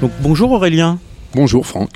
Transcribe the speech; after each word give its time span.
Donc 0.00 0.12
bonjour 0.20 0.52
Aurélien, 0.52 0.98
Bonjour 1.34 1.66
Franck. 1.66 1.90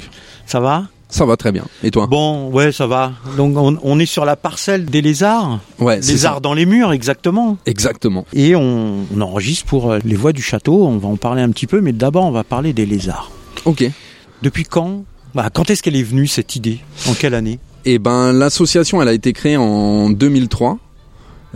ça 0.47 0.61
va? 0.61 0.87
Ça 1.09 1.27
va 1.27 1.37
très 1.37 1.53
bien. 1.53 1.65
Et 1.85 1.91
toi? 1.91 2.07
Bon, 2.07 2.49
ouais, 2.51 2.73
ça 2.73 2.87
va. 2.87 3.13
Donc 3.37 3.55
on, 3.59 3.77
on 3.83 3.99
est 3.99 4.07
sur 4.07 4.25
la 4.25 4.35
parcelle 4.35 4.87
des 4.87 5.03
lézards, 5.03 5.61
Ouais, 5.79 5.97
lézards 5.97 6.41
dans 6.41 6.55
les 6.55 6.65
murs, 6.65 6.93
exactement. 6.93 7.59
Exactement. 7.67 8.25
Et 8.33 8.57
on, 8.57 9.05
on 9.15 9.21
enregistre 9.21 9.67
pour 9.67 9.91
euh, 9.93 9.99
les 10.05 10.17
voix 10.17 10.33
du 10.33 10.41
château. 10.41 10.87
On 10.87 10.97
va 10.97 11.09
en 11.09 11.17
parler 11.17 11.43
un 11.43 11.51
petit 11.51 11.67
peu, 11.67 11.81
mais 11.83 11.93
d'abord 11.93 12.25
on 12.25 12.31
va 12.31 12.45
parler 12.45 12.73
des 12.73 12.87
lézards. 12.87 13.31
Ok. 13.67 13.85
Depuis 14.43 14.65
quand 14.65 15.05
bah, 15.35 15.51
Quand 15.53 15.69
est-ce 15.71 15.83
qu'elle 15.83 15.97
est 15.97 16.03
venue 16.03 16.27
cette 16.27 16.57
idée? 16.57 16.81
En 17.07 17.13
quelle 17.13 17.35
année? 17.35 17.59
Et 17.85 17.99
ben 17.99 18.33
l'association, 18.33 19.03
elle 19.03 19.09
a 19.09 19.13
été 19.13 19.33
créée 19.35 19.57
en 19.59 20.09
2003. 20.11 20.79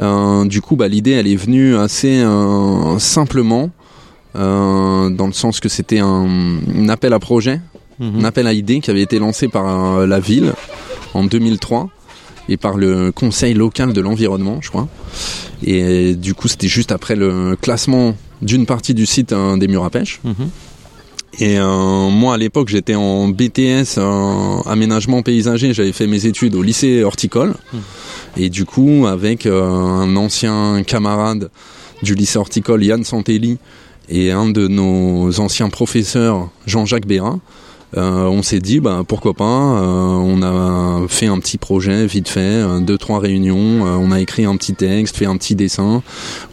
Euh, 0.01 0.45
du 0.45 0.61
coup, 0.61 0.77
bah, 0.77 0.89
l'idée, 0.89 1.13
elle 1.13 1.29
est 1.29 1.37
venue 1.37 1.77
assez 1.77 2.21
euh, 2.21 2.99
simplement, 2.99 3.71
euh, 4.37 5.11
dans 5.11 5.27
le 5.27 5.33
sens 5.33 5.61
que 5.61 5.69
c'était 5.69 5.99
un, 5.99 6.29
un 6.75 6.89
appel 6.89 7.13
à 7.13 7.19
projet, 7.19 7.61
Mhm. 7.99 8.21
un 8.21 8.25
appel 8.25 8.47
à 8.47 8.53
idées 8.53 8.81
qui 8.81 8.91
avait 8.91 9.03
été 9.03 9.19
lancé 9.19 9.49
par 9.49 9.97
euh, 10.01 10.07
la 10.07 10.21
ville 10.21 10.53
en 11.15 11.25
2003 11.25 11.89
et 12.49 12.57
par 12.57 12.77
le 12.77 13.11
conseil 13.11 13.55
local 13.55 13.93
de 13.93 14.01
l'environnement, 14.01 14.59
je 14.61 14.69
crois. 14.69 14.87
Et 15.65 16.15
du 16.15 16.35
coup, 16.35 16.47
c'était 16.49 16.69
juste 16.69 16.93
après 16.93 17.17
le 17.17 17.57
classement 17.61 18.15
d'une 18.43 18.67
partie 18.67 18.95
du 18.95 19.07
site 19.07 19.33
euh, 19.33 19.57
des 19.57 19.67
murs 19.67 19.85
à 19.85 19.91
pêche. 19.91 20.21
Mhm. 20.25 20.51
Et 21.39 21.59
euh, 21.59 22.09
moi, 22.09 22.35
à 22.35 22.37
l'époque, 22.37 22.69
j'étais 22.69 22.95
en 22.95 23.29
BTS 23.29 23.97
euh, 23.99 24.59
aménagement 24.65 25.23
paysager. 25.23 25.75
J'avais 25.75 25.93
fait 25.93 26.07
mes 26.07 26.25
études 26.27 26.55
au 26.55 26.63
lycée 26.63 27.03
horticole. 27.03 27.55
Hmm. 27.73 27.79
Et 28.39 28.49
du 28.49 28.65
coup, 28.65 29.07
avec 29.07 29.45
euh, 29.45 29.63
un 29.63 30.17
ancien 30.17 30.83
camarade 30.87 31.51
du 32.03 32.15
lycée 32.15 32.39
horticole, 32.39 32.83
Yann 32.85 33.05
Santelli, 33.05 33.59
et 34.09 34.31
un 34.33 34.49
de 34.49 34.69
nos 34.69 35.41
anciens 35.41 35.69
professeurs, 35.69 36.49
Jean-Jacques 36.67 37.07
Bérin, 37.07 37.41
euh, 37.97 38.25
on 38.25 38.43
s'est 38.43 38.59
dit, 38.59 38.81
bah, 38.81 39.03
pourquoi 39.07 39.33
pas. 39.33 39.45
euh, 39.45 39.85
on 39.85 40.43
a 40.43 41.07
fait 41.09 41.27
un 41.27 41.39
petit 41.39 41.57
projet 41.57 42.05
vite 42.07 42.29
fait, 42.29 42.41
euh, 42.41 42.81
deux 42.81 42.99
trois 42.99 43.21
réunions. 43.21 43.87
euh, 43.87 43.97
on 43.99 44.11
a 44.11 44.21
écrit 44.21 44.45
un 44.45 44.57
petit 44.57 44.75
texte, 44.75 45.17
fait 45.17 45.25
un 45.27 45.37
petit 45.37 45.55
dessin 45.55 46.03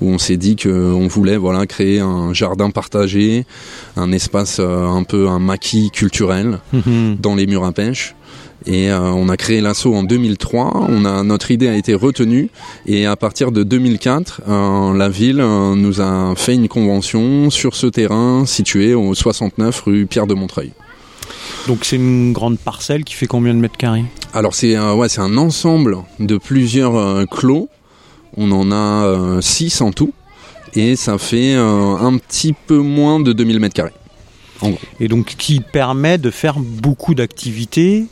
où 0.01 0.09
on 0.09 0.17
s'est 0.19 0.37
dit 0.37 0.55
qu'on 0.55 1.07
voulait 1.07 1.35
voilà 1.37 1.65
créer 1.65 1.99
un 1.99 2.33
jardin 2.33 2.69
partagé, 2.69 3.45
un 3.97 4.11
espace 4.11 4.59
un 4.59 5.03
peu 5.03 5.27
un 5.27 5.39
maquis 5.39 5.89
culturel 5.91 6.59
Mhm. 6.71 7.17
dans 7.19 7.35
les 7.35 7.47
murs 7.47 7.65
à 7.65 7.71
pêche. 7.71 8.15
Et 8.65 8.89
euh, 8.89 8.99
on 8.99 9.29
a 9.29 9.37
créé 9.37 9.61
l'assaut 9.61 9.93
en 9.93 10.03
2003. 10.03 10.85
On 10.89 11.05
a 11.05 11.23
notre 11.23 11.51
idée 11.51 11.67
a 11.67 11.75
été 11.75 11.93
retenue 11.93 12.49
et 12.85 13.05
à 13.05 13.15
partir 13.15 13.51
de 13.51 13.63
2004, 13.63 14.41
euh, 14.47 14.93
la 14.97 15.09
ville 15.09 15.41
euh, 15.41 15.75
nous 15.75 16.01
a 16.01 16.33
fait 16.35 16.55
une 16.55 16.67
convention 16.67 17.49
sur 17.49 17.75
ce 17.75 17.87
terrain 17.87 18.45
situé 18.45 18.93
au 18.93 19.13
69 19.13 19.81
rue 19.81 20.05
Pierre 20.05 20.27
de 20.27 20.33
Montreuil. 20.33 20.71
Donc 21.67 21.79
c'est 21.83 21.95
une 21.95 22.33
grande 22.33 22.57
parcelle 22.57 23.03
qui 23.03 23.13
fait 23.13 23.27
combien 23.27 23.53
de 23.53 23.59
mètres 23.59 23.77
carrés? 23.77 24.05
Alors 24.33 24.55
c'est 24.55 24.77
ouais 24.77 25.09
c'est 25.09 25.21
un 25.21 25.37
ensemble 25.37 25.97
de 26.19 26.37
plusieurs 26.37 27.27
clos. 27.27 27.69
On 28.35 28.51
en 28.51 28.71
a 28.71 29.05
euh, 29.05 29.41
six 29.41 29.81
en 29.81 29.91
tout 29.91 30.13
et 30.73 30.95
ça 30.95 31.17
fait 31.17 31.53
un 31.53 32.17
petit 32.17 32.53
peu 32.53 32.77
moins 32.77 33.19
de 33.19 33.31
2000 33.31 33.59
mètres 33.59 33.75
carrés. 33.75 33.93
Et 34.99 35.07
donc 35.07 35.35
qui 35.37 35.59
permet 35.59 36.17
de 36.17 36.31
faire 36.31 36.59
beaucoup 36.59 37.13
d'activités. 37.13 38.05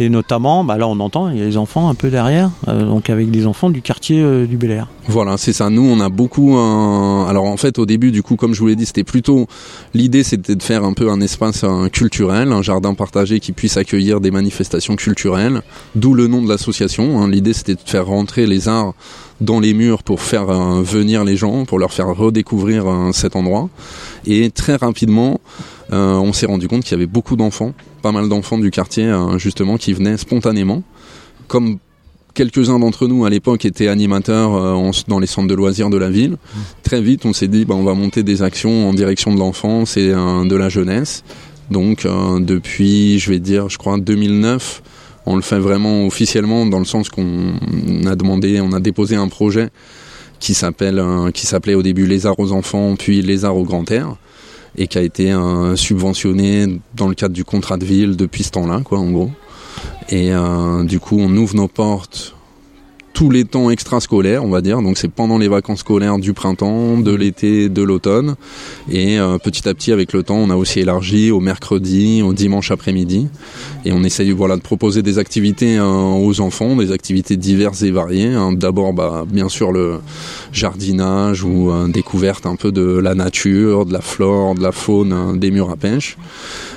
Et 0.00 0.08
notamment, 0.08 0.64
bah 0.64 0.78
là 0.78 0.88
on 0.88 0.98
entend, 0.98 1.28
il 1.28 1.36
y 1.36 1.42
a 1.42 1.44
les 1.44 1.58
enfants 1.58 1.90
un 1.90 1.94
peu 1.94 2.08
derrière, 2.08 2.50
euh, 2.68 2.86
donc 2.86 3.10
avec 3.10 3.30
des 3.30 3.46
enfants 3.46 3.68
du 3.68 3.82
quartier 3.82 4.22
euh, 4.22 4.46
du 4.46 4.56
Bel 4.56 4.70
Air. 4.70 4.88
Voilà, 5.08 5.36
c'est 5.36 5.52
ça. 5.52 5.68
Nous, 5.68 5.82
on 5.82 6.00
a 6.00 6.08
beaucoup. 6.08 6.56
Alors 6.56 7.44
en 7.44 7.58
fait, 7.58 7.78
au 7.78 7.84
début, 7.84 8.10
du 8.10 8.22
coup, 8.22 8.36
comme 8.36 8.54
je 8.54 8.60
vous 8.60 8.68
l'ai 8.68 8.76
dit, 8.76 8.86
c'était 8.86 9.04
plutôt 9.04 9.46
l'idée, 9.92 10.22
c'était 10.22 10.54
de 10.54 10.62
faire 10.62 10.84
un 10.84 10.94
peu 10.94 11.10
un 11.10 11.20
espace 11.20 11.66
culturel, 11.92 12.50
un 12.50 12.62
jardin 12.62 12.94
partagé 12.94 13.40
qui 13.40 13.52
puisse 13.52 13.76
accueillir 13.76 14.22
des 14.22 14.30
manifestations 14.30 14.96
culturelles. 14.96 15.60
D'où 15.96 16.14
le 16.14 16.28
nom 16.28 16.42
de 16.42 16.48
l'association. 16.48 17.20
hein. 17.20 17.28
L'idée, 17.28 17.52
c'était 17.52 17.74
de 17.74 17.80
faire 17.84 18.06
rentrer 18.06 18.46
les 18.46 18.68
arts 18.68 18.94
dans 19.42 19.60
les 19.60 19.74
murs 19.74 20.02
pour 20.02 20.22
faire 20.22 20.48
euh, 20.48 20.80
venir 20.82 21.24
les 21.24 21.36
gens, 21.36 21.66
pour 21.66 21.78
leur 21.78 21.92
faire 21.92 22.08
redécouvrir 22.16 22.84
cet 23.12 23.36
endroit. 23.36 23.68
Et 24.26 24.50
très 24.50 24.76
rapidement, 24.76 25.40
on 25.90 26.32
s'est 26.32 26.46
rendu 26.46 26.68
compte 26.68 26.84
qu'il 26.84 26.92
y 26.92 26.94
avait 26.94 27.06
beaucoup 27.06 27.34
d'enfants, 27.36 27.72
pas 28.00 28.12
mal 28.12 28.28
d'enfants 28.28 28.58
du 28.58 28.70
quartier 28.70 29.04
euh, 29.04 29.38
justement 29.38 29.76
qui 29.76 29.92
venaient 29.92 30.16
spontanément, 30.16 30.82
comme 31.48 31.78
quelques-uns 32.34 32.78
d'entre 32.78 33.06
nous 33.06 33.24
à 33.24 33.30
l'époque 33.30 33.64
étaient 33.64 33.88
animateurs 33.88 34.54
euh, 34.54 34.90
dans 35.08 35.18
les 35.18 35.26
centres 35.26 35.48
de 35.48 35.54
loisirs 35.54 35.90
de 35.90 35.96
la 35.96 36.10
ville. 36.10 36.36
Très 36.82 37.00
vite, 37.00 37.24
on 37.26 37.32
s'est 37.32 37.48
dit, 37.48 37.64
bah, 37.64 37.74
on 37.74 37.84
va 37.84 37.94
monter 37.94 38.22
des 38.22 38.42
actions 38.42 38.88
en 38.88 38.94
direction 38.94 39.34
de 39.34 39.38
l'enfance 39.38 39.96
et 39.96 40.10
euh, 40.10 40.44
de 40.44 40.56
la 40.56 40.68
jeunesse. 40.68 41.24
Donc, 41.70 42.04
euh, 42.04 42.40
depuis, 42.40 43.18
je 43.18 43.30
vais 43.30 43.38
dire, 43.38 43.68
je 43.68 43.78
crois 43.78 43.98
2009, 43.98 44.82
on 45.26 45.36
le 45.36 45.42
fait 45.42 45.58
vraiment 45.58 46.06
officiellement 46.06 46.66
dans 46.66 46.78
le 46.78 46.84
sens 46.84 47.08
qu'on 47.08 47.52
a 48.06 48.16
demandé, 48.16 48.60
on 48.60 48.72
a 48.72 48.80
déposé 48.80 49.16
un 49.16 49.28
projet 49.28 49.68
qui 50.40 50.54
s'appelle, 50.54 51.04
qui 51.34 51.46
s'appelait 51.46 51.74
au 51.74 51.82
début 51.82 52.06
Les 52.06 52.24
Arts 52.24 52.40
aux 52.40 52.52
enfants, 52.52 52.96
puis 52.98 53.20
Les 53.20 53.44
Arts 53.44 53.56
au 53.56 53.64
grand 53.64 53.88
air, 53.90 54.16
et 54.76 54.86
qui 54.86 54.98
a 54.98 55.02
été 55.02 55.32
euh, 55.32 55.76
subventionné 55.76 56.80
dans 56.94 57.08
le 57.08 57.14
cadre 57.14 57.34
du 57.34 57.44
contrat 57.44 57.76
de 57.76 57.84
ville 57.84 58.16
depuis 58.16 58.44
ce 58.44 58.50
temps-là, 58.52 58.80
quoi, 58.84 58.98
en 58.98 59.10
gros. 59.10 59.30
Et 60.08 60.32
euh, 60.32 60.84
du 60.84 61.00
coup, 61.00 61.16
on 61.18 61.34
ouvre 61.36 61.54
nos 61.54 61.68
portes 61.68 62.34
tous 63.12 63.30
les 63.30 63.44
temps 63.44 63.70
extrascolaires, 63.70 64.44
on 64.44 64.50
va 64.50 64.60
dire. 64.60 64.82
Donc 64.82 64.96
c'est 64.96 65.10
pendant 65.10 65.38
les 65.38 65.48
vacances 65.48 65.80
scolaires 65.80 66.18
du 66.18 66.32
printemps, 66.32 66.98
de 66.98 67.14
l'été, 67.14 67.68
de 67.68 67.82
l'automne. 67.82 68.36
Et 68.90 69.18
euh, 69.18 69.38
petit 69.38 69.68
à 69.68 69.74
petit, 69.74 69.92
avec 69.92 70.12
le 70.12 70.22
temps, 70.22 70.36
on 70.36 70.50
a 70.50 70.56
aussi 70.56 70.80
élargi 70.80 71.30
au 71.30 71.40
mercredi, 71.40 72.22
au 72.22 72.32
dimanche 72.32 72.70
après-midi. 72.70 73.28
Et 73.84 73.92
on 73.92 74.02
essaye 74.04 74.30
voilà, 74.30 74.56
de 74.56 74.62
proposer 74.62 75.02
des 75.02 75.18
activités 75.18 75.78
euh, 75.78 75.84
aux 75.84 76.40
enfants, 76.40 76.76
des 76.76 76.92
activités 76.92 77.36
diverses 77.36 77.82
et 77.82 77.90
variées. 77.90 78.34
hein. 78.34 78.52
D'abord, 78.52 78.92
bah, 78.92 79.24
bien 79.30 79.48
sûr, 79.48 79.72
le 79.72 80.00
jardinage 80.52 81.44
ou 81.44 81.70
euh, 81.70 81.88
découverte 81.88 82.46
un 82.46 82.56
peu 82.56 82.72
de 82.72 82.82
la 82.82 83.14
nature, 83.14 83.86
de 83.86 83.92
la 83.92 84.00
flore, 84.00 84.54
de 84.54 84.62
la 84.62 84.72
faune, 84.72 85.12
euh, 85.12 85.36
des 85.36 85.50
murs 85.50 85.70
à 85.70 85.76
pêche. 85.76 86.16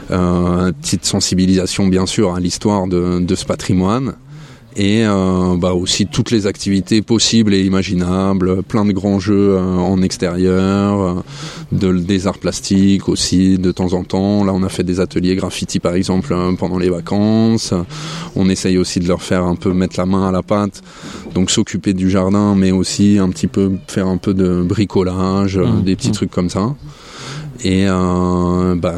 Petite 0.09 1.05
sensibilisation, 1.05 1.87
bien 1.87 2.05
sûr, 2.05 2.35
à 2.35 2.39
l'histoire 2.39 2.87
de 2.87 3.35
ce 3.35 3.45
patrimoine 3.45 4.13
et 4.75 5.05
euh, 5.05 5.55
bah 5.57 5.73
aussi 5.73 6.07
toutes 6.07 6.31
les 6.31 6.47
activités 6.47 7.01
possibles 7.01 7.53
et 7.53 7.61
imaginables, 7.61 8.63
plein 8.63 8.85
de 8.85 8.93
grands 8.93 9.19
jeux 9.19 9.57
euh, 9.57 9.77
en 9.77 10.01
extérieur, 10.01 11.01
euh, 11.01 11.13
de, 11.71 11.91
des 11.91 12.27
arts 12.27 12.37
plastiques 12.37 13.09
aussi 13.09 13.57
de 13.57 13.71
temps 13.71 13.93
en 13.93 14.03
temps. 14.03 14.43
Là, 14.43 14.53
on 14.53 14.63
a 14.63 14.69
fait 14.69 14.83
des 14.83 14.99
ateliers 14.99 15.35
graffiti 15.35 15.79
par 15.79 15.95
exemple 15.95 16.33
euh, 16.33 16.53
pendant 16.53 16.77
les 16.77 16.89
vacances. 16.89 17.73
On 18.35 18.49
essaye 18.49 18.77
aussi 18.77 18.99
de 18.99 19.07
leur 19.07 19.21
faire 19.21 19.43
un 19.43 19.55
peu 19.55 19.73
mettre 19.73 19.99
la 19.99 20.05
main 20.05 20.27
à 20.27 20.31
la 20.31 20.43
pâte, 20.43 20.81
donc 21.33 21.51
s'occuper 21.51 21.93
du 21.93 22.09
jardin, 22.09 22.55
mais 22.55 22.71
aussi 22.71 23.17
un 23.19 23.29
petit 23.29 23.47
peu 23.47 23.71
faire 23.87 24.07
un 24.07 24.17
peu 24.17 24.33
de 24.33 24.61
bricolage, 24.61 25.57
euh, 25.57 25.73
Mmh, 25.73 25.83
des 25.83 25.95
petits 25.95 26.09
mmh. 26.09 26.13
trucs 26.13 26.31
comme 26.31 26.49
ça. 26.49 26.75
Et 27.63 27.85
euh, 27.87 28.75
bah, 28.75 28.93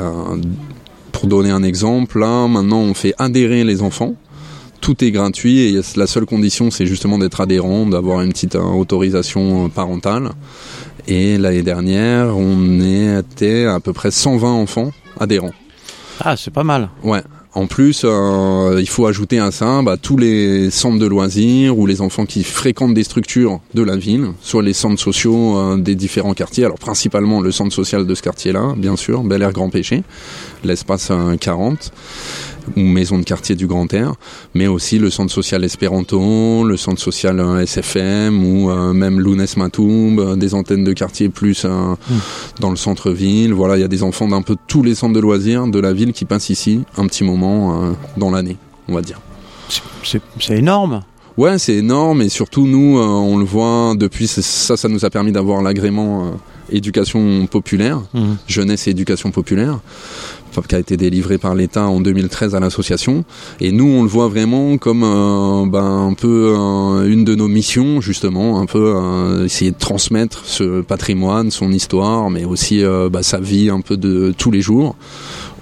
pour 1.12 1.28
donner 1.28 1.52
un 1.52 1.64
exemple, 1.64 2.20
là 2.20 2.48
maintenant 2.48 2.80
on 2.80 2.94
fait 2.94 3.14
adhérer 3.18 3.64
les 3.64 3.82
enfants 3.82 4.16
tout 4.86 5.04
est 5.04 5.10
gratuit 5.10 5.62
et 5.62 5.82
la 5.96 6.06
seule 6.06 6.28
condition 6.28 6.70
c'est 6.70 6.86
justement 6.86 7.18
d'être 7.18 7.42
adhérent, 7.42 7.88
d'avoir 7.88 8.22
une 8.22 8.32
petite 8.32 8.54
euh, 8.54 8.62
autorisation 8.62 9.68
parentale. 9.68 10.30
Et 11.08 11.40
l'année 11.40 11.64
dernière, 11.64 12.38
on 12.38 12.80
était 13.18 13.66
à 13.66 13.80
peu 13.80 13.94
près 13.94 14.12
120 14.12 14.48
enfants 14.48 14.92
adhérents. 15.20 15.54
Ah, 16.20 16.38
c'est 16.38 16.54
pas 16.54 16.64
mal. 16.64 16.90
Ouais. 17.04 17.24
En 17.56 17.68
plus, 17.68 18.02
euh, 18.04 18.78
il 18.82 18.90
faut 18.90 19.08
ajouter 19.08 19.40
à 19.40 19.50
ça 19.50 19.82
bah, 19.82 19.96
tous 19.96 20.18
les 20.18 20.70
centres 20.70 21.00
de 21.00 21.06
loisirs 21.06 21.80
ou 21.80 21.86
les 21.86 22.02
enfants 22.02 22.26
qui 22.26 22.44
fréquentent 22.44 22.94
des 22.94 23.06
structures 23.06 23.62
de 23.74 23.82
la 23.82 23.96
ville, 23.96 24.34
soit 24.42 24.62
les 24.62 24.74
centres 24.74 25.02
sociaux 25.02 25.58
euh, 25.58 25.78
des 25.78 25.96
différents 25.96 26.34
quartiers. 26.34 26.66
Alors 26.66 26.78
principalement 26.78 27.40
le 27.40 27.52
centre 27.52 27.74
social 27.74 28.06
de 28.06 28.14
ce 28.14 28.22
quartier-là, 28.22 28.74
bien 28.76 28.98
sûr, 28.98 29.24
Bel 29.24 29.42
Air 29.42 29.54
Grand 29.54 29.70
Péché, 29.70 30.04
l'espace 30.66 31.10
euh, 31.12 31.36
40 31.38 31.92
ou 32.76 32.82
maison 32.82 33.20
de 33.20 33.24
quartier 33.24 33.56
du 33.56 33.68
Grand 33.68 33.94
Air, 33.94 34.14
mais 34.56 34.66
aussi 34.68 34.98
le 34.98 35.10
centre 35.12 35.32
social 35.32 35.64
Espéranto, 35.64 36.64
le 36.64 36.78
centre 36.78 37.00
social 37.00 37.40
euh, 37.40 37.64
SFM 37.66 38.44
ou 38.44 38.72
euh, 38.72 38.92
même 38.94 39.20
Lounes 39.20 39.46
Matoub, 39.58 40.20
euh, 40.20 40.36
des 40.36 40.54
antennes 40.56 40.84
de 40.84 40.94
quartier 40.94 41.30
plus 41.30 41.64
euh, 41.66 41.94
dans 42.60 42.72
le 42.72 42.76
centre-ville. 42.76 43.54
Voilà, 43.54 43.78
il 43.78 43.82
y 43.82 43.84
a 43.84 43.88
des 43.88 44.02
enfants 44.04 44.28
d'un 44.28 44.42
peu 44.42 44.56
tous 44.68 44.82
les 44.82 44.96
centres 44.96 45.14
de 45.14 45.20
loisirs 45.20 45.68
de 45.68 45.80
la 45.80 45.94
ville 45.94 46.12
qui 46.14 46.26
passent 46.26 46.50
ici 46.50 46.82
un 46.98 47.06
petit 47.06 47.24
moment 47.24 47.84
euh, 47.84 47.92
dans 48.18 48.32
l'année, 48.32 48.58
on 48.88 48.94
va 48.96 49.02
dire. 49.02 49.20
C'est- 50.04 50.22
énorme. 50.52 51.02
Ouais, 51.38 51.58
c'est 51.60 51.76
énorme 51.76 52.22
et 52.22 52.30
surtout 52.30 52.66
nous, 52.66 52.98
on 52.98 53.38
le 53.38 53.44
voit 53.44 53.94
depuis 53.98 54.26
ça, 54.28 54.78
ça 54.78 54.88
nous 54.88 55.04
a 55.04 55.10
permis 55.10 55.34
d'avoir 55.34 55.62
l'agrément 55.62 56.32
éducation 56.72 57.46
populaire, 57.48 58.02
Mhm. 58.14 58.38
jeunesse 58.48 58.88
et 58.88 58.92
éducation 58.92 59.32
populaire, 59.32 59.80
qui 60.62 60.76
a 60.76 60.80
été 60.80 60.98
délivré 60.98 61.38
par 61.38 61.56
l'État 61.56 61.86
en 61.88 62.00
2013 62.00 62.56
à 62.56 62.60
l'association. 62.60 63.26
Et 63.60 63.72
nous, 63.72 63.88
on 63.88 64.04
le 64.04 64.10
voit 64.10 64.28
vraiment 64.28 64.78
comme 64.78 65.02
ben, 65.72 66.08
un 66.10 66.14
peu 66.14 66.56
une 67.08 67.24
de 67.24 67.36
nos 67.36 67.48
missions, 67.48 68.02
justement, 68.02 68.60
un 68.60 68.66
peu 68.66 68.96
essayer 69.46 69.72
de 69.72 69.78
transmettre 69.78 70.46
ce 70.46 70.82
patrimoine, 70.82 71.52
son 71.52 71.72
histoire, 71.72 72.30
mais 72.30 72.46
aussi 72.46 72.84
bah, 73.12 73.24
sa 73.24 73.40
vie 73.40 73.70
un 73.70 73.82
peu 73.82 73.98
de 73.98 74.34
tous 74.38 74.52
les 74.52 74.62
jours 74.62 74.96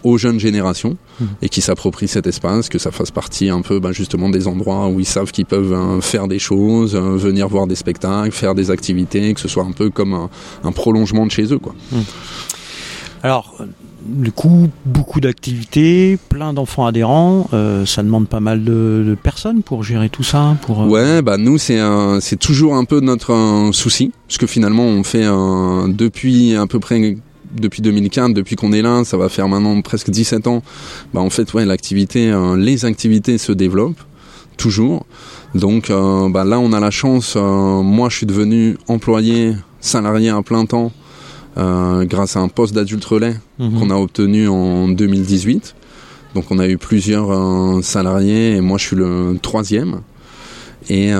aux 0.03 0.17
jeunes 0.17 0.39
générations 0.39 0.97
mmh. 1.19 1.25
et 1.41 1.49
qui 1.49 1.61
s'approprient 1.61 2.07
cet 2.07 2.27
espace, 2.27 2.69
que 2.69 2.77
ça 2.77 2.91
fasse 2.91 3.11
partie 3.11 3.49
un 3.49 3.61
peu 3.61 3.79
ben, 3.79 3.91
justement 3.91 4.29
des 4.29 4.47
endroits 4.47 4.87
où 4.87 4.99
ils 4.99 5.05
savent 5.05 5.31
qu'ils 5.31 5.45
peuvent 5.45 5.73
hein, 5.73 6.01
faire 6.01 6.27
des 6.27 6.39
choses, 6.39 6.95
venir 6.95 7.47
voir 7.47 7.67
des 7.67 7.75
spectacles, 7.75 8.31
faire 8.31 8.55
des 8.55 8.69
activités, 8.69 9.33
que 9.33 9.39
ce 9.39 9.47
soit 9.47 9.63
un 9.63 9.71
peu 9.71 9.89
comme 9.89 10.29
un, 10.63 10.71
prolongement 10.71 11.25
de 11.25 11.31
chez 11.31 11.53
eux. 11.53 11.59
Quoi. 11.59 11.73
Mmh. 11.91 11.97
Alors, 13.23 13.55
du 14.05 14.31
coup, 14.31 14.69
beaucoup 14.85 15.19
d'activités, 15.19 16.17
plein 16.29 16.53
d'enfants 16.53 16.85
adhérents, 16.85 17.47
euh, 17.53 17.85
ça 17.85 18.03
demande 18.03 18.27
pas 18.27 18.39
mal 18.39 18.63
de, 18.63 19.15
personnes 19.21 19.63
pour 19.63 19.83
gérer 19.83 20.09
tout 20.09 20.23
ça. 20.23 20.57
Pour 20.63 20.83
euh, 20.83 20.87
ouais, 20.87 21.21
bah 21.21 21.37
nous 21.37 21.57
c'est 21.57 22.39
toujours 22.39 22.75
un 22.75 22.85
peu 22.85 22.99
notre 22.99 23.69
souci, 23.71 24.11
parce 24.27 24.37
que 24.37 24.47
finalement 24.47 24.83
on 24.83 25.03
fait 25.03 25.25
depuis 25.87 26.55
à 26.55 26.67
peu 26.67 26.79
près 26.79 27.17
depuis 27.55 27.81
2015, 27.81 28.33
depuis 28.33 28.55
qu'on 28.55 28.73
est 28.73 28.81
là, 28.81 29.03
ça 29.03 29.17
va 29.17 29.29
faire 29.29 29.47
maintenant 29.47 29.79
presque 29.81 30.09
17 30.09 30.47
ans, 30.47 30.63
bah 31.13 31.21
en 31.21 31.29
fait 31.29 31.53
ouais 31.53 31.65
l'activité, 31.65 32.31
euh, 32.31 32.57
les 32.57 32.85
activités 32.85 33.37
se 33.37 33.51
développent 33.51 34.01
toujours. 34.57 35.05
Donc 35.55 35.89
bah 35.89 36.43
là 36.43 36.59
on 36.59 36.73
a 36.73 36.79
la 36.79 36.91
chance, 36.91 37.35
moi 37.35 38.09
je 38.09 38.17
suis 38.17 38.25
devenu 38.25 38.77
employé 38.87 39.53
salarié 39.79 40.29
à 40.29 40.41
plein 40.41 40.65
temps 40.65 40.91
grâce 41.55 42.35
à 42.35 42.39
un 42.39 42.47
poste 42.47 42.73
d'adulte 42.73 43.05
relais 43.05 43.35
mhm. 43.59 43.79
qu'on 43.79 43.89
a 43.89 43.95
obtenu 43.95 44.47
en 44.47 44.87
2018. 44.87 45.75
Donc 46.35 46.45
on 46.49 46.57
a 46.57 46.67
eu 46.67 46.77
plusieurs 46.77 47.83
salariés 47.83 48.55
et 48.55 48.61
moi 48.61 48.77
je 48.77 48.87
suis 48.87 48.95
le 48.95 49.37
troisième. 49.41 50.01
Et 50.89 51.11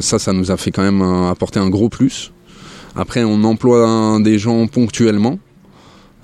ça, 0.00 0.18
ça 0.18 0.32
nous 0.32 0.50
a 0.50 0.56
fait 0.56 0.70
quand 0.70 0.82
même 0.82 1.02
apporter 1.02 1.58
un 1.58 1.68
gros 1.68 1.88
plus. 1.88 2.32
Après, 2.96 3.24
on 3.24 3.42
emploie 3.42 4.18
des 4.20 4.38
gens 4.38 4.66
ponctuellement. 4.68 5.38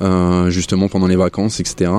Euh, 0.03 0.49
justement 0.49 0.89
pendant 0.89 1.07
les 1.07 1.17
vacances, 1.17 1.61
etc. 1.61 1.91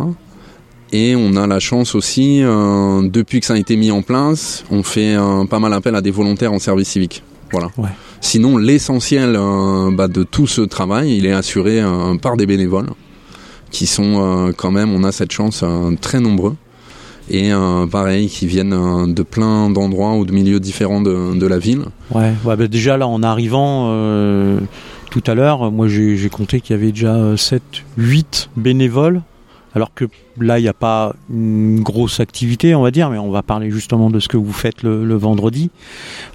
Et 0.91 1.15
on 1.15 1.35
a 1.35 1.45
la 1.45 1.59
chance 1.59 1.93
aussi, 1.93 2.41
euh, 2.41 3.07
depuis 3.07 3.41
que 3.41 3.45
ça 3.45 3.53
a 3.53 3.57
été 3.57 3.75
mis 3.75 3.91
en 3.91 4.01
place, 4.01 4.63
on 4.71 4.81
fait 4.81 5.15
pas 5.51 5.59
mal 5.59 5.71
appel 5.73 5.93
à 5.93 6.01
des 6.01 6.09
volontaires 6.09 6.51
en 6.51 6.57
service 6.57 6.89
civique. 6.89 7.21
Voilà. 7.51 7.69
Sinon, 8.21 8.57
l'essentiel 8.57 9.35
euh, 9.35 9.91
bah, 9.91 10.07
de 10.07 10.23
tout 10.23 10.47
ce 10.47 10.61
travail, 10.61 11.17
il 11.17 11.25
est 11.25 11.33
assuré 11.33 11.81
par 12.21 12.37
des 12.37 12.45
bénévoles, 12.45 12.89
qui 13.71 13.87
sont 13.87 14.51
quand 14.57 14.71
même, 14.71 14.93
on 14.93 15.03
a 15.03 15.11
cette 15.11 15.31
chance, 15.31 15.63
très 16.01 16.19
nombreux. 16.19 16.55
Et 17.29 17.51
pareil, 17.91 18.27
qui 18.27 18.45
viennent 18.45 19.13
de 19.13 19.23
plein 19.23 19.69
d'endroits 19.69 20.15
ou 20.15 20.25
de 20.25 20.33
milieux 20.33 20.59
différents 20.59 21.01
de, 21.01 21.45
la 21.47 21.57
ville. 21.57 21.83
Ouais, 22.13 22.33
bah, 22.43 22.55
déjà 22.55 22.97
là, 22.97 23.07
en 23.07 23.23
arrivant 23.23 23.89
tout 25.11 25.21
à 25.27 25.35
l'heure, 25.35 25.71
moi 25.71 25.87
j'ai 25.89 26.29
compté 26.29 26.61
qu'il 26.61 26.75
y 26.75 26.79
avait 26.79 26.93
déjà 26.93 27.35
7, 27.35 27.61
euh, 27.61 28.01
8 28.01 28.49
bénévoles, 28.55 29.21
alors 29.75 29.93
que 29.93 30.05
là 30.39 30.59
il 30.59 30.63
n'y 30.63 30.67
a 30.67 30.73
pas 30.73 31.13
une 31.29 31.81
grosse 31.81 32.19
activité, 32.19 32.75
on 32.75 32.81
va 32.81 32.91
dire, 32.91 33.09
mais 33.09 33.17
on 33.17 33.31
va 33.31 33.41
parler 33.41 33.71
justement 33.71 34.09
de 34.09 34.19
ce 34.19 34.27
que 34.27 34.37
vous 34.37 34.53
faites 34.53 34.83
le, 34.83 35.15
vendredi 35.15 35.69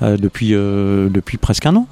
euh, 0.02 0.16
depuis, 0.16 0.54
euh, 0.54 1.08
depuis 1.08 1.38
presque 1.38 1.66
un 1.66 1.76
an. 1.76 1.86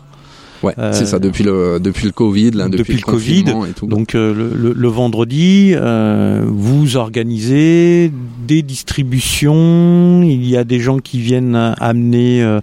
Ouais, 0.65 0.75
c'est 0.93 1.07
ça, 1.07 1.19
depuis 1.19 1.45
le, 1.45 1.79
depuis 1.79 2.07
le 2.07 2.13
Covid, 2.13 2.53
là, 2.53 2.69
depuis, 2.69 2.95
le, 2.95 3.03
Covid. 3.03 3.45
Et 3.69 3.73
tout. 3.75 3.87
Donc 3.87 4.15
euh, 4.15 4.33
le, 4.35 4.73
le, 4.73 4.89
vendredi, 4.89 5.73
euh, 5.75 6.43
vous 6.47 6.97
organisez 6.97 8.11
des 8.47 8.63
distributions, 8.63 10.23
il 10.23 10.49
y 10.49 10.57
a 10.57 10.65
des 10.65 10.81
gens 10.81 10.99
qui 10.99 11.21
viennent 11.21 11.75
amener 11.79 12.43
euh, 12.43 12.61